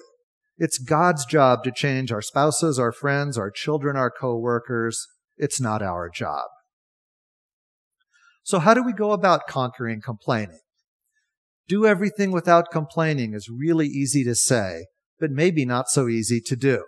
It's 0.57 0.77
God's 0.77 1.25
job 1.25 1.65
to 1.65 1.71
change 1.73 2.13
our 2.13 2.21
spouses, 2.21 2.79
our 2.79 2.93
friends, 2.93 3.37
our 3.37 3.51
children, 3.51 3.97
our 3.97 4.09
coworkers. 4.09 5.05
It's 5.35 5.59
not 5.59 5.81
our 5.81 6.09
job. 6.09 6.47
So 8.43 8.59
how 8.59 8.73
do 8.73 8.81
we 8.81 8.93
go 8.93 9.11
about 9.11 9.47
conquering 9.47 9.99
complaining? 9.99 10.61
Do 11.67 11.85
everything 11.85 12.31
without 12.31 12.71
complaining 12.71 13.33
is 13.33 13.49
really 13.49 13.87
easy 13.87 14.23
to 14.23 14.33
say, 14.33 14.85
but 15.19 15.29
maybe 15.29 15.65
not 15.65 15.89
so 15.89 16.07
easy 16.07 16.39
to 16.39 16.55
do. 16.55 16.85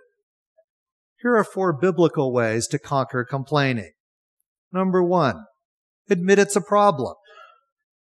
Here 1.22 1.36
are 1.36 1.44
four 1.44 1.72
biblical 1.72 2.32
ways 2.32 2.66
to 2.68 2.80
conquer 2.80 3.24
complaining. 3.24 3.92
Number 4.72 5.04
one, 5.04 5.44
admit 6.10 6.40
it's 6.40 6.56
a 6.56 6.60
problem. 6.60 7.14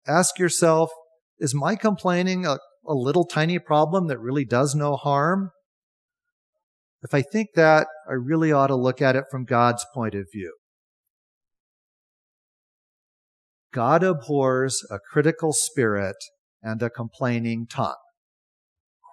Ask 0.07 0.39
yourself, 0.39 0.89
is 1.37 1.53
my 1.53 1.75
complaining 1.75 2.45
a, 2.45 2.59
a 2.87 2.93
little 2.93 3.25
tiny 3.25 3.59
problem 3.59 4.07
that 4.07 4.19
really 4.19 4.45
does 4.45 4.73
no 4.73 4.95
harm? 4.95 5.51
If 7.03 7.13
I 7.13 7.21
think 7.21 7.49
that, 7.55 7.87
I 8.09 8.13
really 8.13 8.53
ought 8.53 8.67
to 8.67 8.75
look 8.75 9.01
at 9.01 9.17
it 9.17 9.25
from 9.29 9.43
God's 9.43 9.85
point 9.93 10.15
of 10.15 10.27
view. 10.31 10.55
God 13.73 14.01
abhors 14.01 14.81
a 14.89 14.97
critical 14.97 15.51
spirit 15.51 16.15
and 16.63 16.81
a 16.81 16.89
complaining 16.89 17.67
tongue. 17.67 17.95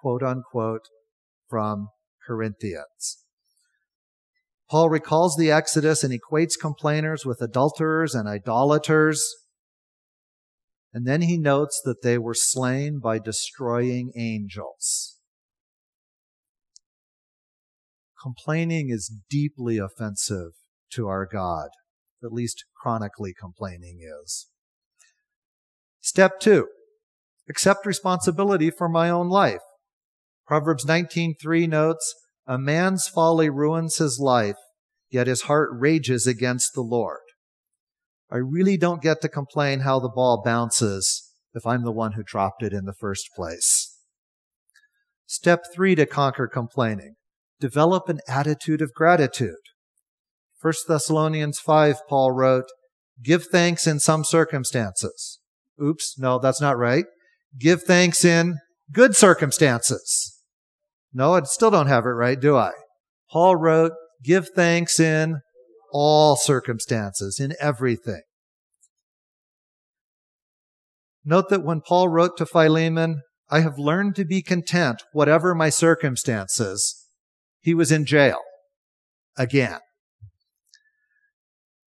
Quote 0.01 0.23
unquote 0.23 0.87
from 1.49 1.89
Corinthians. 2.25 3.26
Paul 4.69 4.89
recalls 4.89 5.35
the 5.37 5.51
Exodus 5.51 6.03
and 6.03 6.13
equates 6.13 6.59
complainers 6.59 7.25
with 7.25 7.41
adulterers 7.41 8.13
and 8.13 8.27
idolaters. 8.27 9.23
And 10.93 11.07
then 11.07 11.21
he 11.21 11.37
notes 11.37 11.81
that 11.85 12.01
they 12.01 12.17
were 12.17 12.33
slain 12.33 12.99
by 12.99 13.19
destroying 13.19 14.11
angels. 14.17 15.19
Complaining 18.21 18.89
is 18.89 19.21
deeply 19.29 19.77
offensive 19.77 20.53
to 20.91 21.07
our 21.07 21.25
God. 21.25 21.69
At 22.23 22.33
least 22.33 22.65
chronically 22.75 23.33
complaining 23.39 23.99
is. 24.23 24.47
Step 26.01 26.39
two, 26.39 26.67
accept 27.47 27.85
responsibility 27.85 28.71
for 28.71 28.89
my 28.89 29.09
own 29.09 29.29
life. 29.29 29.61
Proverbs 30.47 30.85
19:3 30.85 31.67
notes, 31.67 32.15
"A 32.47 32.57
man's 32.57 33.07
folly 33.07 33.49
ruins 33.49 33.97
his 33.97 34.19
life, 34.19 34.57
yet 35.09 35.27
his 35.27 35.43
heart 35.43 35.69
rages 35.73 36.25
against 36.25 36.73
the 36.73 36.81
Lord." 36.81 37.19
I 38.29 38.37
really 38.37 38.77
don't 38.77 39.01
get 39.01 39.21
to 39.21 39.29
complain 39.29 39.81
how 39.81 39.99
the 39.99 40.09
ball 40.09 40.41
bounces 40.43 41.33
if 41.53 41.65
I'm 41.65 41.83
the 41.83 41.91
one 41.91 42.13
who 42.13 42.23
dropped 42.23 42.63
it 42.63 42.73
in 42.73 42.85
the 42.85 42.93
first 42.93 43.29
place. 43.35 43.97
Step 45.25 45.65
3 45.73 45.95
to 45.95 46.05
conquer 46.05 46.47
complaining. 46.47 47.15
Develop 47.59 48.07
an 48.09 48.19
attitude 48.27 48.81
of 48.81 48.93
gratitude. 48.93 49.55
1 50.61 50.73
Thessalonians 50.87 51.59
5, 51.59 52.07
Paul 52.07 52.31
wrote, 52.31 52.71
Give 53.23 53.43
thanks 53.45 53.87
in 53.87 53.99
some 53.99 54.23
circumstances. 54.23 55.39
Oops, 55.81 56.17
no, 56.19 56.39
that's 56.39 56.61
not 56.61 56.77
right. 56.77 57.05
Give 57.57 57.81
thanks 57.81 58.23
in 58.23 58.57
good 58.91 59.15
circumstances. 59.15 60.36
No, 61.17 61.33
I 61.33 61.41
still 61.45 61.71
don't 61.71 61.87
have 61.87 62.05
it 62.05 62.09
right, 62.09 62.39
do 62.39 62.55
I? 62.55 62.73
Paul 63.31 63.55
wrote, 63.55 63.93
give 64.23 64.49
thanks 64.49 64.99
in 64.99 65.39
all 65.91 66.35
circumstances, 66.35 67.39
in 67.39 67.55
everything. 67.59 68.21
Note 71.25 71.49
that 71.49 71.63
when 71.63 71.81
Paul 71.81 72.09
wrote 72.09 72.37
to 72.37 72.45
Philemon, 72.45 73.23
I 73.49 73.61
have 73.61 73.79
learned 73.79 74.15
to 74.17 74.25
be 74.25 74.43
content, 74.43 75.01
whatever 75.11 75.55
my 75.55 75.69
circumstances, 75.69 77.07
he 77.61 77.73
was 77.73 77.91
in 77.91 78.05
jail 78.05 78.41
again. 79.35 79.79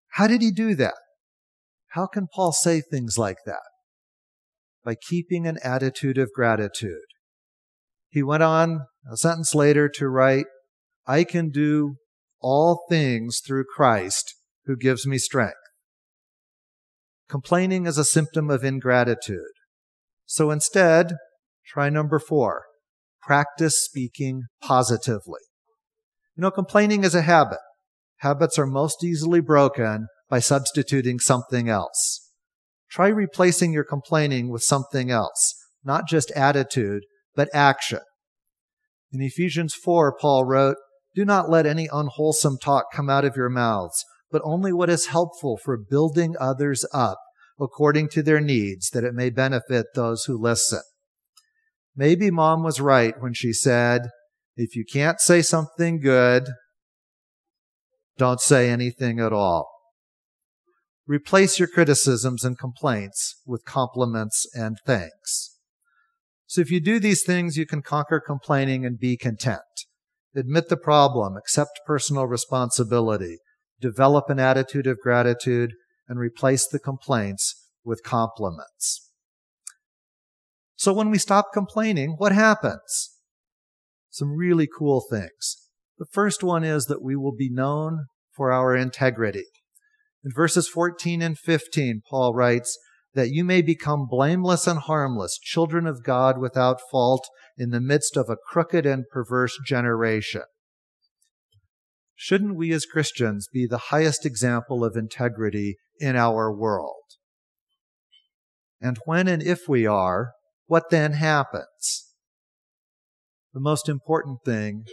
How 0.09 0.27
did 0.27 0.43
he 0.43 0.51
do 0.51 0.75
that? 0.75 0.93
How 1.93 2.05
can 2.05 2.27
Paul 2.31 2.51
say 2.51 2.79
things 2.79 3.17
like 3.17 3.39
that? 3.47 3.65
By 4.83 4.93
keeping 4.93 5.47
an 5.47 5.57
attitude 5.63 6.19
of 6.19 6.29
gratitude. 6.31 7.07
He 8.09 8.21
went 8.21 8.43
on 8.43 8.81
a 9.11 9.17
sentence 9.17 9.53
later 9.53 9.89
to 9.95 10.07
write, 10.07 10.45
I 11.07 11.23
can 11.23 11.49
do 11.49 11.95
all 12.41 12.85
things 12.89 13.41
through 13.45 13.65
Christ 13.75 14.35
who 14.65 14.75
gives 14.75 15.05
me 15.05 15.17
strength. 15.17 15.55
Complaining 17.29 17.85
is 17.85 17.97
a 17.97 18.05
symptom 18.05 18.49
of 18.49 18.63
ingratitude. 18.63 19.39
So 20.25 20.51
instead, 20.51 21.13
try 21.67 21.89
number 21.89 22.19
four. 22.19 22.63
Practice 23.21 23.83
speaking 23.83 24.43
positively. 24.61 25.41
You 26.35 26.41
know, 26.41 26.51
complaining 26.51 27.03
is 27.03 27.15
a 27.15 27.23
habit. 27.23 27.59
Habits 28.17 28.59
are 28.59 28.67
most 28.67 29.03
easily 29.03 29.41
broken 29.41 30.07
by 30.29 30.39
substituting 30.39 31.19
something 31.19 31.69
else. 31.69 32.31
Try 32.89 33.07
replacing 33.07 33.73
your 33.73 33.83
complaining 33.83 34.49
with 34.49 34.63
something 34.63 35.09
else, 35.09 35.55
not 35.83 36.07
just 36.07 36.31
attitude, 36.31 37.03
but 37.35 37.49
action. 37.53 37.99
In 39.15 39.21
Ephesians 39.21 39.73
4, 39.73 40.17
Paul 40.19 40.43
wrote, 40.43 40.75
Do 41.15 41.23
not 41.23 41.49
let 41.49 41.65
any 41.65 41.87
unwholesome 41.89 42.57
talk 42.57 42.87
come 42.91 43.09
out 43.09 43.23
of 43.23 43.37
your 43.37 43.47
mouths, 43.47 44.03
but 44.29 44.41
only 44.43 44.73
what 44.73 44.89
is 44.89 45.05
helpful 45.05 45.55
for 45.55 45.77
building 45.77 46.35
others 46.37 46.85
up 46.91 47.17
according 47.57 48.09
to 48.09 48.21
their 48.21 48.41
needs, 48.41 48.89
that 48.89 49.05
it 49.05 49.13
may 49.13 49.29
benefit 49.29 49.85
those 49.95 50.25
who 50.25 50.37
listen. 50.37 50.81
Maybe 51.95 52.29
mom 52.29 52.61
was 52.61 52.81
right 52.81 53.13
when 53.21 53.33
she 53.33 53.53
said, 53.53 54.09
if 54.57 54.75
you 54.75 54.83
can't 54.83 55.21
say 55.21 55.41
something 55.41 56.01
good, 56.01 56.49
don't 58.17 58.41
say 58.41 58.69
anything 58.69 59.21
at 59.21 59.31
all. 59.31 59.69
Replace 61.07 61.57
your 61.57 61.69
criticisms 61.69 62.43
and 62.43 62.59
complaints 62.59 63.41
with 63.45 63.63
compliments 63.63 64.45
and 64.53 64.75
thanks. 64.85 65.54
So 66.55 66.61
if 66.61 66.71
you 66.71 66.79
do 66.79 67.01
these 67.01 67.21
things, 67.21 67.57
you 67.57 67.65
can 67.65 67.81
conquer 67.81 68.21
complaining 68.25 68.85
and 68.85 68.97
be 68.97 69.17
content. 69.17 69.59
Admit 70.33 70.69
the 70.69 70.77
problem, 70.77 71.35
accept 71.35 71.81
personal 71.85 72.27
responsibility, 72.27 73.39
develop 73.81 74.29
an 74.29 74.39
attitude 74.39 74.87
of 74.87 75.01
gratitude, 75.03 75.73
and 76.07 76.17
replace 76.17 76.65
the 76.65 76.79
complaints 76.79 77.67
with 77.83 78.03
compliments. 78.05 79.11
So 80.77 80.93
when 80.93 81.11
we 81.11 81.17
stop 81.17 81.47
complaining, 81.53 82.15
what 82.19 82.31
happens? 82.31 83.17
Some 84.09 84.37
really 84.37 84.69
cool 84.79 85.03
things. 85.11 85.57
The 85.97 86.07
first 86.09 86.41
one 86.41 86.63
is 86.63 86.85
that 86.85 87.03
we 87.03 87.17
will 87.17 87.35
be 87.35 87.49
known 87.51 88.05
for 88.33 88.53
our 88.53 88.77
integrity. 88.77 89.47
In 90.23 90.31
verses 90.33 90.69
14 90.69 91.21
and 91.21 91.37
15, 91.37 92.03
Paul 92.09 92.33
writes, 92.33 92.79
that 93.15 93.31
you 93.31 93.43
may 93.43 93.61
become 93.61 94.07
blameless 94.07 94.67
and 94.67 94.79
harmless, 94.79 95.39
children 95.41 95.87
of 95.87 96.03
God 96.03 96.37
without 96.37 96.81
fault 96.91 97.27
in 97.57 97.71
the 97.71 97.79
midst 97.79 98.17
of 98.17 98.29
a 98.29 98.35
crooked 98.35 98.85
and 98.85 99.05
perverse 99.09 99.57
generation. 99.65 100.43
Shouldn't 102.13 102.55
we 102.55 102.71
as 102.71 102.85
Christians 102.85 103.47
be 103.51 103.65
the 103.65 103.89
highest 103.89 104.25
example 104.25 104.83
of 104.83 104.95
integrity 104.95 105.77
in 105.99 106.15
our 106.15 106.53
world? 106.53 107.03
And 108.81 108.99
when 109.05 109.27
and 109.27 109.41
if 109.41 109.61
we 109.67 109.87
are, 109.87 110.33
what 110.67 110.89
then 110.91 111.13
happens? 111.13 112.11
The 113.53 113.59
most 113.61 113.87
important 113.87 114.39
thing 114.45 114.83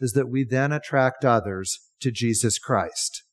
is 0.00 0.12
that 0.12 0.28
we 0.28 0.44
then 0.44 0.70
attract 0.70 1.24
others 1.24 1.78
to 2.00 2.12
Jesus 2.12 2.58
Christ. 2.58 3.24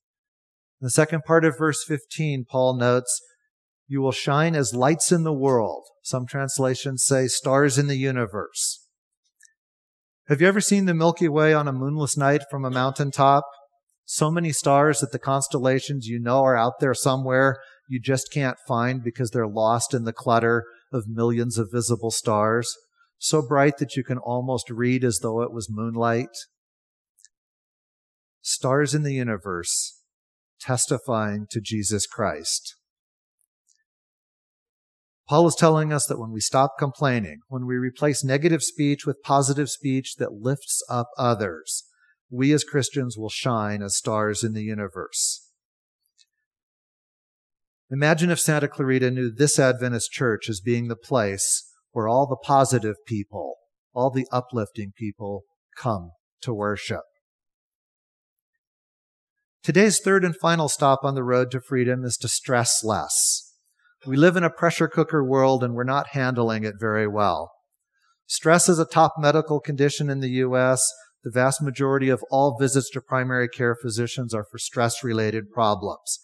In 0.82 0.86
the 0.86 0.92
second 0.92 1.24
part 1.24 1.46
of 1.46 1.58
verse 1.58 1.84
15, 1.88 2.46
Paul 2.50 2.78
notes, 2.78 3.22
You 3.88 4.02
will 4.02 4.12
shine 4.12 4.56
as 4.56 4.74
lights 4.74 5.12
in 5.12 5.24
the 5.24 5.34
world. 5.34 5.84
Some 6.04 6.26
translations 6.26 7.04
say 7.04 7.28
stars 7.28 7.78
in 7.78 7.88
the 7.88 7.98
universe. 7.98 8.88
Have 10.28 10.42
you 10.42 10.48
ever 10.48 10.62
seen 10.62 10.86
the 10.86 10.94
Milky 10.94 11.28
Way 11.28 11.54
on 11.54 11.68
a 11.68 11.74
moonless 11.74 12.16
night 12.16 12.44
from 12.50 12.64
a 12.64 12.72
mountaintop? 12.72 13.44
So 14.06 14.32
many 14.32 14.52
stars 14.52 15.00
that 15.00 15.12
the 15.12 15.20
constellations 15.20 16.08
you 16.08 16.20
know 16.20 16.44
are 16.44 16.58
out 16.58 16.80
there 16.80 16.94
somewhere 16.94 17.58
you 17.88 18.00
just 18.00 18.32
can't 18.32 18.58
find 18.68 19.04
because 19.04 19.32
they're 19.32 19.48
lost 19.48 19.94
in 19.94 20.04
the 20.04 20.14
clutter 20.14 20.66
of 20.92 21.08
millions 21.08 21.58
of 21.58 21.70
visible 21.72 22.12
stars. 22.12 22.76
So 23.18 23.42
bright 23.42 23.78
that 23.78 23.96
you 23.96 24.04
can 24.04 24.18
almost 24.18 24.70
read 24.70 25.04
as 25.04 25.20
though 25.20 25.42
it 25.42 25.54
was 25.54 25.70
moonlight. 25.70 26.36
Stars 28.42 28.94
in 28.94 29.04
the 29.04 29.14
universe 29.14 30.00
testifying 30.60 31.46
to 31.50 31.62
Jesus 31.62 32.08
Christ. 32.08 32.76
Paul 35.28 35.48
is 35.48 35.56
telling 35.56 35.94
us 35.94 36.06
that 36.08 36.20
when 36.20 36.32
we 36.32 36.42
stop 36.42 36.74
complaining, 36.78 37.40
when 37.48 37.66
we 37.66 37.76
replace 37.76 38.24
negative 38.24 38.62
speech 38.62 39.06
with 39.06 39.24
positive 39.24 39.70
speech 39.70 40.16
that 40.18 40.34
lifts 40.34 40.84
up 40.90 41.10
others, 41.18 41.86
we 42.30 42.52
as 42.52 42.64
Christians 42.64 43.18
will 43.18 43.30
shine 43.30 43.82
as 43.82 43.96
stars 43.96 44.44
in 44.44 44.54
the 44.54 44.64
universe. 44.64 45.50
Imagine 47.90 48.32
if 48.32 48.40
Santa 48.40 48.68
Clarita 48.68 49.12
knew 49.12 49.32
this 49.32 49.60
Adventist 49.60 50.12
church 50.12 50.50
as 50.50 50.60
being 50.60 50.88
the 50.88 50.96
place 50.96 51.70
where 51.92 52.08
all 52.08 52.26
the 52.26 52.36
positive 52.36 52.96
people, 53.06 53.58
all 53.94 54.10
the 54.10 54.28
uplifting 54.32 54.92
people 54.98 55.44
come 55.78 56.12
to 56.42 56.54
worship. 56.54 57.04
Today's 59.64 60.00
third 60.00 60.26
and 60.26 60.36
final 60.36 60.68
stop 60.68 61.02
on 61.04 61.16
the 61.16 61.24
road 61.24 61.52
to 61.52 61.62
freedom 61.62 62.04
is 62.04 62.18
to 62.18 62.28
stress 62.28 62.84
less. 62.84 63.53
We 64.06 64.18
live 64.18 64.36
in 64.36 64.44
a 64.44 64.50
pressure 64.50 64.90
cooker 64.90 65.24
world 65.24 65.64
and 65.64 65.74
we're 65.74 65.86
not 65.86 66.10
handling 66.10 66.66
it 66.66 66.76
very 66.78 67.08
well. 67.08 67.52
Stress 68.26 68.68
is 68.68 68.80
a 68.80 68.86
top 68.86 69.14
medical 69.18 69.60
condition 69.60 70.10
in 70.10 70.20
the 70.20 70.30
U.S. 70.30 70.92
The 71.24 71.32
vast 71.32 71.62
majority 71.62 72.10
of 72.10 72.24
all 72.30 72.58
visits 72.60 72.90
to 72.92 73.02
primary 73.02 73.48
care 73.48 73.76
physicians 73.76 74.34
are 74.34 74.44
for 74.44 74.58
stress 74.58 75.04
related 75.04 75.52
problems. 75.52 76.20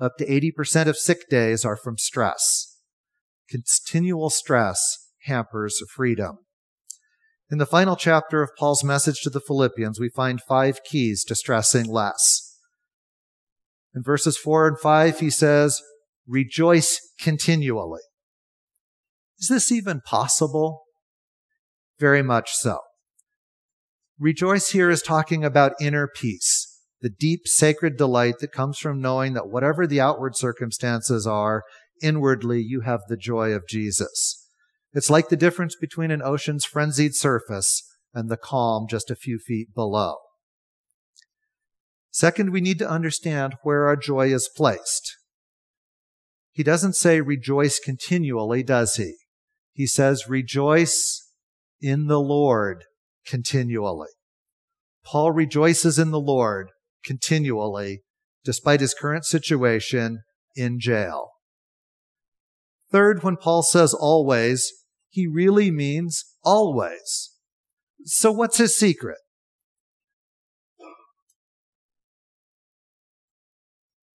Up 0.00 0.16
to 0.18 0.26
80% 0.26 0.86
of 0.86 0.96
sick 0.96 1.28
days 1.28 1.64
are 1.64 1.76
from 1.76 1.98
stress. 1.98 2.78
Continual 3.48 4.30
stress 4.30 5.08
hampers 5.24 5.82
freedom. 5.88 6.38
In 7.50 7.58
the 7.58 7.66
final 7.66 7.96
chapter 7.96 8.42
of 8.42 8.50
Paul's 8.58 8.84
message 8.84 9.20
to 9.22 9.30
the 9.30 9.40
Philippians, 9.40 10.00
we 10.00 10.08
find 10.08 10.40
five 10.40 10.80
keys 10.84 11.24
to 11.24 11.34
stressing 11.34 11.86
less. 11.86 12.58
In 13.94 14.02
verses 14.02 14.36
4 14.36 14.68
and 14.68 14.78
5, 14.78 15.20
he 15.20 15.30
says, 15.30 15.80
rejoice 16.26 17.00
continually. 17.20 18.00
Is 19.38 19.48
this 19.48 19.72
even 19.72 20.00
possible? 20.00 20.82
Very 21.98 22.22
much 22.22 22.52
so. 22.52 22.78
Rejoice 24.18 24.70
here 24.70 24.90
is 24.90 25.02
talking 25.02 25.44
about 25.44 25.72
inner 25.80 26.08
peace, 26.08 26.80
the 27.00 27.10
deep 27.10 27.46
sacred 27.46 27.96
delight 27.96 28.36
that 28.40 28.52
comes 28.52 28.78
from 28.78 29.00
knowing 29.00 29.34
that 29.34 29.48
whatever 29.48 29.86
the 29.86 30.00
outward 30.00 30.36
circumstances 30.36 31.26
are, 31.26 31.64
inwardly 32.02 32.60
you 32.60 32.82
have 32.82 33.00
the 33.08 33.16
joy 33.16 33.52
of 33.52 33.66
Jesus. 33.68 34.48
It's 34.92 35.10
like 35.10 35.28
the 35.28 35.36
difference 35.36 35.74
between 35.74 36.12
an 36.12 36.22
ocean's 36.22 36.64
frenzied 36.64 37.16
surface 37.16 37.82
and 38.14 38.30
the 38.30 38.36
calm 38.36 38.86
just 38.88 39.10
a 39.10 39.16
few 39.16 39.38
feet 39.38 39.74
below. 39.74 40.14
Second, 42.12 42.50
we 42.50 42.60
need 42.60 42.78
to 42.78 42.88
understand 42.88 43.56
where 43.64 43.86
our 43.86 43.96
joy 43.96 44.32
is 44.32 44.48
placed. 44.54 45.16
He 46.54 46.62
doesn't 46.62 46.94
say 46.94 47.20
rejoice 47.20 47.80
continually, 47.80 48.62
does 48.62 48.94
he? 48.94 49.16
He 49.72 49.88
says 49.88 50.28
rejoice 50.28 51.32
in 51.80 52.06
the 52.06 52.20
Lord 52.20 52.84
continually. 53.26 54.08
Paul 55.04 55.32
rejoices 55.32 55.98
in 55.98 56.12
the 56.12 56.20
Lord 56.20 56.68
continually, 57.04 58.02
despite 58.44 58.80
his 58.80 58.94
current 58.94 59.26
situation 59.26 60.20
in 60.54 60.78
jail. 60.78 61.32
Third, 62.92 63.24
when 63.24 63.36
Paul 63.36 63.64
says 63.64 63.92
always, 63.92 64.72
he 65.10 65.26
really 65.26 65.72
means 65.72 66.24
always. 66.44 67.32
So 68.04 68.30
what's 68.30 68.58
his 68.58 68.76
secret? 68.76 69.18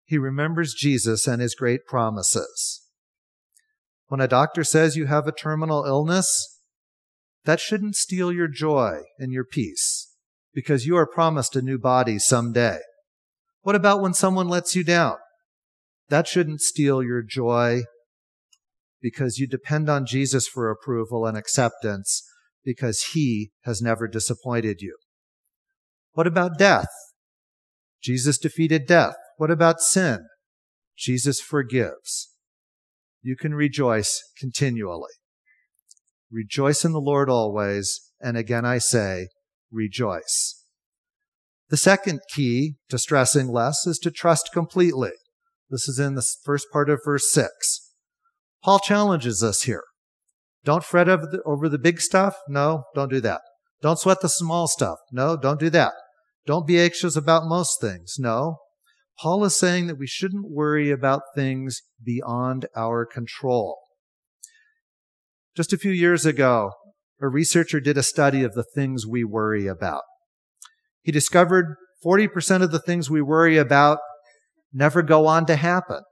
He 0.10 0.18
remembers 0.18 0.74
Jesus 0.74 1.28
and 1.28 1.40
his 1.40 1.54
great 1.54 1.86
promises. 1.86 2.82
When 4.08 4.20
a 4.20 4.28
doctor 4.28 4.64
says 4.64 4.98
you 4.98 5.06
have 5.06 5.28
a 5.28 5.32
terminal 5.32 5.86
illness, 5.86 6.64
that 7.46 7.60
shouldn't 7.60 7.96
steal 7.96 8.32
your 8.32 8.48
joy 8.48 9.02
and 9.20 9.32
your 9.32 9.46
peace 9.46 10.12
because 10.52 10.88
you 10.88 10.98
are 10.98 11.06
promised 11.06 11.56
a 11.56 11.62
new 11.62 11.78
body 11.78 12.18
someday. 12.18 12.80
What 13.62 13.76
about 13.76 14.02
when 14.02 14.16
someone 14.16 14.48
lets 14.48 14.76
you 14.76 14.84
down? 14.84 15.18
That 16.10 16.28
shouldn't 16.28 16.62
steal 16.62 17.04
your 17.04 17.22
joy 17.22 17.84
because 19.00 19.38
you 19.38 19.48
depend 19.48 19.92
on 19.92 20.08
Jesus 20.08 20.48
for 20.48 20.72
approval 20.72 21.28
and 21.28 21.38
acceptance 21.38 22.24
because 22.66 23.12
he 23.14 23.52
has 23.62 23.80
never 23.80 24.08
disappointed 24.08 24.82
you. 24.82 24.98
What 26.14 26.26
about 26.26 26.58
death? 26.58 26.90
Jesus 28.02 28.40
defeated 28.40 28.88
death. 28.88 29.14
What 29.40 29.52
about 29.52 29.80
sin? 29.80 30.28
Jesus 30.98 31.40
forgives. 31.40 32.34
You 33.22 33.38
can 33.38 33.56
rejoice 33.56 34.22
continually. 34.38 35.14
Rejoice 36.30 36.84
in 36.84 36.92
the 36.92 37.00
Lord 37.00 37.30
always. 37.30 38.12
And 38.20 38.36
again, 38.36 38.66
I 38.66 38.80
say, 38.80 39.30
rejoice. 39.72 40.66
The 41.70 41.78
second 41.78 42.20
key 42.36 42.76
to 42.90 42.98
stressing 42.98 43.48
less 43.48 43.88
is 43.88 43.98
to 44.00 44.12
trust 44.12 44.50
completely. 44.52 45.14
This 45.70 45.88
is 45.88 46.00
in 46.00 46.16
the 46.16 46.28
first 46.44 46.68
part 46.74 46.90
of 46.90 47.00
verse 47.06 47.32
6. 47.32 47.94
Paul 48.62 48.80
challenges 48.80 49.42
us 49.42 49.62
here. 49.62 49.86
Don't 50.66 50.84
fret 50.84 51.08
over 51.08 51.26
the, 51.26 51.42
over 51.46 51.70
the 51.70 51.80
big 51.80 52.02
stuff. 52.02 52.36
No, 52.50 52.84
don't 52.94 53.10
do 53.10 53.22
that. 53.22 53.40
Don't 53.82 54.00
sweat 54.00 54.20
the 54.20 54.28
small 54.28 54.68
stuff. 54.68 54.98
No, 55.14 55.38
don't 55.38 55.62
do 55.62 55.70
that. 55.70 55.94
Don't 56.46 56.68
be 56.68 56.78
anxious 56.78 57.16
about 57.16 57.48
most 57.48 57.80
things. 57.80 58.16
No, 58.20 58.58
Paul 59.22 59.44
is 59.44 59.58
saying 59.58 59.88
that 59.88 59.98
we 59.98 60.08
shouldn't 60.08 60.50
worry 60.50 60.92
about 60.92 61.22
things 61.36 61.82
beyond 62.02 62.68
our 62.76 63.06
control. 63.06 63.78
Just 65.58 65.74
a 65.74 65.78
few 65.78 65.92
years 65.92 66.26
ago, 66.26 66.72
a 67.22 67.28
researcher 67.28 67.82
did 67.82 67.98
a 67.98 68.04
study 68.04 68.44
of 68.44 68.54
the 68.54 68.64
things 68.64 69.06
we 69.06 69.26
worry 69.26 69.68
about. 69.68 70.04
He 71.02 71.12
discovered 71.12 71.76
40% 72.06 72.62
of 72.62 72.72
the 72.72 72.80
things 72.80 73.10
we 73.10 73.22
worry 73.22 73.58
about 73.58 74.00
never 74.72 75.02
go 75.02 75.28
on 75.28 75.46
to 75.48 75.58
happen. 75.58 76.04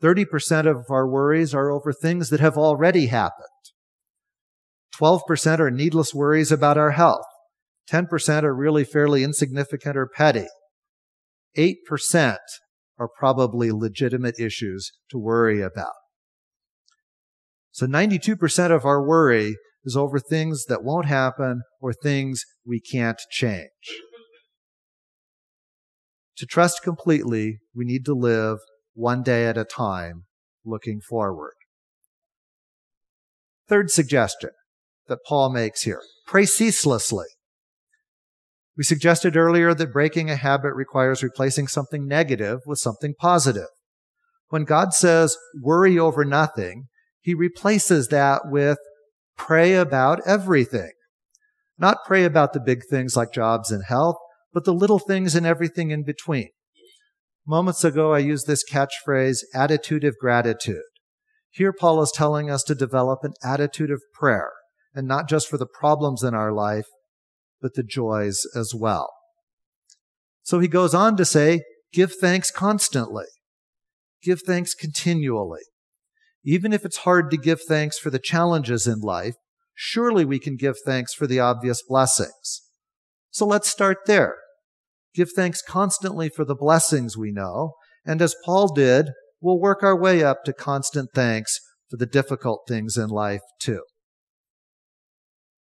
30% 0.00 0.66
of 0.66 0.84
our 0.90 1.08
worries 1.08 1.54
are 1.54 1.70
over 1.70 1.92
things 1.92 2.28
that 2.28 2.40
have 2.40 2.56
already 2.56 3.06
happened. 3.06 3.48
12% 5.00 5.58
are 5.58 5.70
needless 5.70 6.14
worries 6.14 6.52
about 6.52 6.78
our 6.78 6.92
health. 6.92 7.26
10% 7.90 8.44
are 8.44 8.54
really 8.54 8.84
fairly 8.84 9.24
insignificant 9.24 9.96
or 9.96 10.06
petty. 10.06 10.46
8% 11.56 12.36
are 12.98 13.08
probably 13.08 13.70
legitimate 13.70 14.38
issues 14.38 14.92
to 15.10 15.18
worry 15.18 15.60
about. 15.60 15.92
So 17.70 17.86
92% 17.86 18.74
of 18.74 18.84
our 18.84 19.06
worry 19.06 19.56
is 19.84 19.96
over 19.96 20.18
things 20.18 20.64
that 20.66 20.82
won't 20.82 21.06
happen 21.06 21.62
or 21.80 21.92
things 21.92 22.42
we 22.66 22.80
can't 22.80 23.20
change. 23.30 23.68
To 26.38 26.46
trust 26.46 26.82
completely, 26.82 27.58
we 27.74 27.84
need 27.84 28.04
to 28.06 28.14
live 28.14 28.58
one 28.94 29.22
day 29.22 29.46
at 29.46 29.56
a 29.56 29.64
time, 29.64 30.24
looking 30.64 31.00
forward. 31.00 31.54
Third 33.68 33.90
suggestion 33.90 34.50
that 35.08 35.18
Paul 35.26 35.52
makes 35.52 35.82
here 35.82 36.02
pray 36.26 36.46
ceaselessly. 36.46 37.26
We 38.76 38.84
suggested 38.84 39.36
earlier 39.36 39.72
that 39.74 39.92
breaking 39.92 40.30
a 40.30 40.36
habit 40.36 40.74
requires 40.74 41.22
replacing 41.22 41.68
something 41.68 42.06
negative 42.06 42.60
with 42.66 42.78
something 42.78 43.14
positive. 43.18 43.68
When 44.48 44.64
God 44.64 44.92
says 44.92 45.36
worry 45.60 45.98
over 45.98 46.24
nothing, 46.24 46.88
he 47.20 47.34
replaces 47.34 48.08
that 48.08 48.42
with 48.44 48.78
pray 49.36 49.74
about 49.74 50.20
everything. 50.26 50.92
Not 51.78 52.04
pray 52.06 52.24
about 52.24 52.52
the 52.52 52.60
big 52.60 52.82
things 52.88 53.16
like 53.16 53.32
jobs 53.32 53.70
and 53.70 53.84
health, 53.84 54.16
but 54.52 54.64
the 54.64 54.74
little 54.74 54.98
things 54.98 55.34
and 55.34 55.44
everything 55.44 55.90
in 55.90 56.04
between. 56.04 56.48
Moments 57.46 57.84
ago, 57.84 58.12
I 58.12 58.18
used 58.18 58.46
this 58.46 58.64
catchphrase, 58.70 59.38
attitude 59.54 60.04
of 60.04 60.16
gratitude. 60.18 60.82
Here, 61.50 61.72
Paul 61.72 62.02
is 62.02 62.10
telling 62.10 62.50
us 62.50 62.62
to 62.64 62.74
develop 62.74 63.20
an 63.22 63.34
attitude 63.42 63.90
of 63.90 64.02
prayer, 64.12 64.50
and 64.94 65.06
not 65.06 65.28
just 65.28 65.48
for 65.48 65.58
the 65.58 65.66
problems 65.66 66.22
in 66.22 66.34
our 66.34 66.52
life, 66.52 66.86
but 67.66 67.74
the 67.74 67.82
joys 67.82 68.46
as 68.54 68.72
well. 68.72 69.12
So 70.44 70.60
he 70.60 70.68
goes 70.68 70.94
on 70.94 71.16
to 71.16 71.24
say, 71.24 71.62
give 71.92 72.12
thanks 72.12 72.52
constantly. 72.52 73.24
Give 74.22 74.40
thanks 74.40 74.72
continually. 74.72 75.62
Even 76.44 76.72
if 76.72 76.84
it's 76.84 76.98
hard 76.98 77.28
to 77.32 77.36
give 77.36 77.60
thanks 77.60 77.98
for 77.98 78.08
the 78.08 78.20
challenges 78.20 78.86
in 78.86 79.00
life, 79.00 79.34
surely 79.74 80.24
we 80.24 80.38
can 80.38 80.54
give 80.54 80.76
thanks 80.86 81.12
for 81.12 81.26
the 81.26 81.40
obvious 81.40 81.82
blessings. 81.82 82.62
So 83.32 83.44
let's 83.44 83.66
start 83.66 83.98
there. 84.06 84.36
Give 85.12 85.28
thanks 85.34 85.60
constantly 85.60 86.28
for 86.28 86.44
the 86.44 86.54
blessings 86.54 87.16
we 87.16 87.32
know, 87.32 87.72
and 88.04 88.22
as 88.22 88.36
Paul 88.44 88.72
did, 88.72 89.08
we'll 89.40 89.58
work 89.58 89.82
our 89.82 89.98
way 89.98 90.22
up 90.22 90.44
to 90.44 90.52
constant 90.52 91.10
thanks 91.16 91.58
for 91.90 91.96
the 91.96 92.06
difficult 92.06 92.60
things 92.68 92.96
in 92.96 93.08
life 93.08 93.42
too. 93.60 93.82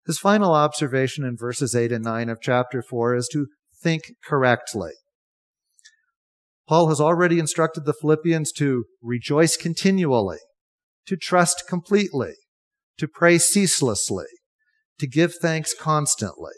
His 0.06 0.20
final 0.20 0.54
observation 0.54 1.24
in 1.24 1.38
verses 1.38 1.74
8 1.74 1.92
and 1.92 2.04
9 2.04 2.30
of 2.30 2.42
chapter 2.42 2.82
4 2.82 3.16
is 3.16 3.30
to 3.32 3.48
think 3.82 4.16
correctly. 4.24 4.92
Paul 6.68 6.90
has 6.90 7.00
already 7.00 7.40
instructed 7.40 7.86
the 7.86 7.94
Philippians 7.94 8.52
to 8.54 8.86
rejoice 9.02 9.58
continually, 9.58 10.40
to 11.08 11.16
trust 11.16 11.64
completely, 11.68 12.34
to 12.98 13.08
pray 13.08 13.38
ceaselessly, 13.38 14.26
to 15.00 15.08
give 15.08 15.34
thanks 15.36 15.74
constantly. 15.74 16.54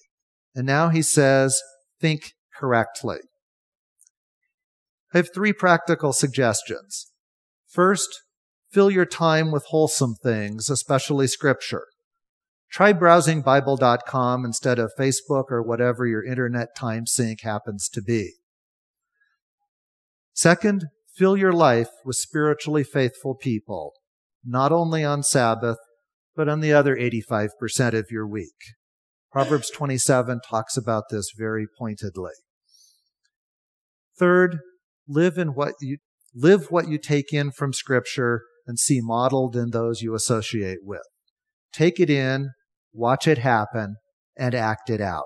And 0.56 0.66
now 0.66 0.90
he 0.90 1.02
says, 1.02 1.60
think 2.00 2.32
correctly. 2.56 3.20
I 5.14 5.18
have 5.18 5.34
three 5.34 5.54
practical 5.54 6.14
suggestions. 6.14 7.12
First, 7.68 8.22
fill 8.72 8.92
your 8.92 9.06
time 9.06 9.52
with 9.52 9.66
wholesome 9.66 10.16
things, 10.22 10.70
especially 10.70 11.28
scripture. 11.28 11.86
Try 12.72 12.94
browsing 12.94 13.42
Bible.com 13.42 14.44
instead 14.44 14.80
of 14.80 14.92
Facebook 15.00 15.46
or 15.50 15.62
whatever 15.62 16.06
your 16.06 16.26
internet 16.26 16.76
time 16.76 17.06
sink 17.06 17.42
happens 17.42 17.88
to 17.90 18.02
be. 18.02 18.34
Second, 20.34 20.88
fill 21.16 21.38
your 21.38 21.54
life 21.54 21.90
with 22.04 22.18
spiritually 22.18 22.84
faithful 22.84 23.36
people, 23.36 23.94
not 24.44 24.72
only 24.72 25.04
on 25.04 25.24
Sabbath, 25.24 25.78
but 26.36 26.50
on 26.50 26.60
the 26.60 26.74
other 26.74 26.96
85% 26.98 27.94
of 27.94 28.08
your 28.12 28.28
week. 28.28 28.74
Proverbs 29.32 29.70
27 29.70 30.42
talks 30.50 30.76
about 30.76 31.06
this 31.10 31.32
very 31.38 31.66
pointedly. 31.80 32.34
Third, 34.18 34.60
live 35.08 35.38
in 35.38 35.50
what 35.50 35.74
you 35.82 35.98
live 36.34 36.70
what 36.70 36.90
you 36.90 36.98
take 36.98 37.32
in 37.32 37.52
from 37.52 37.74
scripture 37.74 38.42
and 38.68 38.80
see 38.80 39.00
modeled 39.02 39.56
in 39.56 39.72
those 39.72 40.02
you 40.02 40.16
associate 40.16 40.80
with. 40.84 41.06
Take 41.76 42.00
it 42.00 42.10
in, 42.10 42.52
watch 42.94 43.28
it 43.28 43.40
happen, 43.40 43.98
and 44.38 44.56
act 44.56 44.90
it 44.90 45.02
out. 45.02 45.26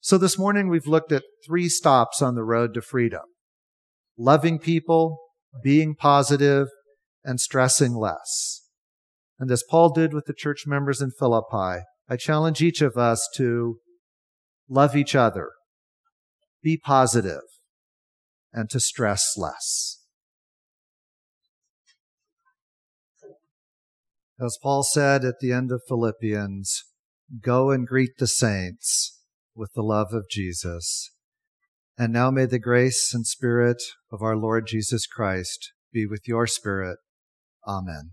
So 0.00 0.16
this 0.16 0.38
morning 0.38 0.68
we've 0.68 0.86
looked 0.86 1.12
at 1.12 1.22
three 1.46 1.68
stops 1.68 2.22
on 2.22 2.34
the 2.34 2.44
road 2.44 2.72
to 2.74 2.80
freedom. 2.80 3.22
Loving 4.16 4.58
people, 4.58 5.18
being 5.62 5.94
positive, 5.94 6.68
and 7.24 7.38
stressing 7.38 7.94
less. 7.94 8.62
And 9.38 9.50
as 9.50 9.64
Paul 9.68 9.90
did 9.90 10.14
with 10.14 10.24
the 10.24 10.34
church 10.34 10.64
members 10.66 11.02
in 11.02 11.10
Philippi, 11.10 11.82
I 12.08 12.16
challenge 12.16 12.62
each 12.62 12.80
of 12.80 12.96
us 12.96 13.28
to 13.36 13.80
love 14.66 14.96
each 14.96 15.14
other, 15.14 15.50
be 16.62 16.78
positive, 16.78 17.42
and 18.50 18.70
to 18.70 18.80
stress 18.80 19.34
less. 19.36 20.03
As 24.44 24.58
Paul 24.62 24.82
said 24.82 25.24
at 25.24 25.38
the 25.40 25.52
end 25.52 25.72
of 25.72 25.82
Philippians, 25.88 26.84
go 27.40 27.70
and 27.70 27.86
greet 27.86 28.18
the 28.18 28.26
saints. 28.26 29.22
with 29.56 29.72
the 29.74 29.82
love 29.82 30.12
of 30.12 30.28
Jesus. 30.28 31.12
And 31.96 32.12
now 32.12 32.30
may 32.30 32.44
the 32.44 32.58
grace 32.58 33.14
and 33.14 33.24
spirit 33.24 33.80
of 34.10 34.20
our 34.20 34.36
Lord 34.36 34.66
Jesus 34.66 35.06
Christ 35.06 35.72
be 35.92 36.06
with 36.06 36.26
your 36.26 36.48
spirit. 36.48 36.98
Amen. 37.66 38.10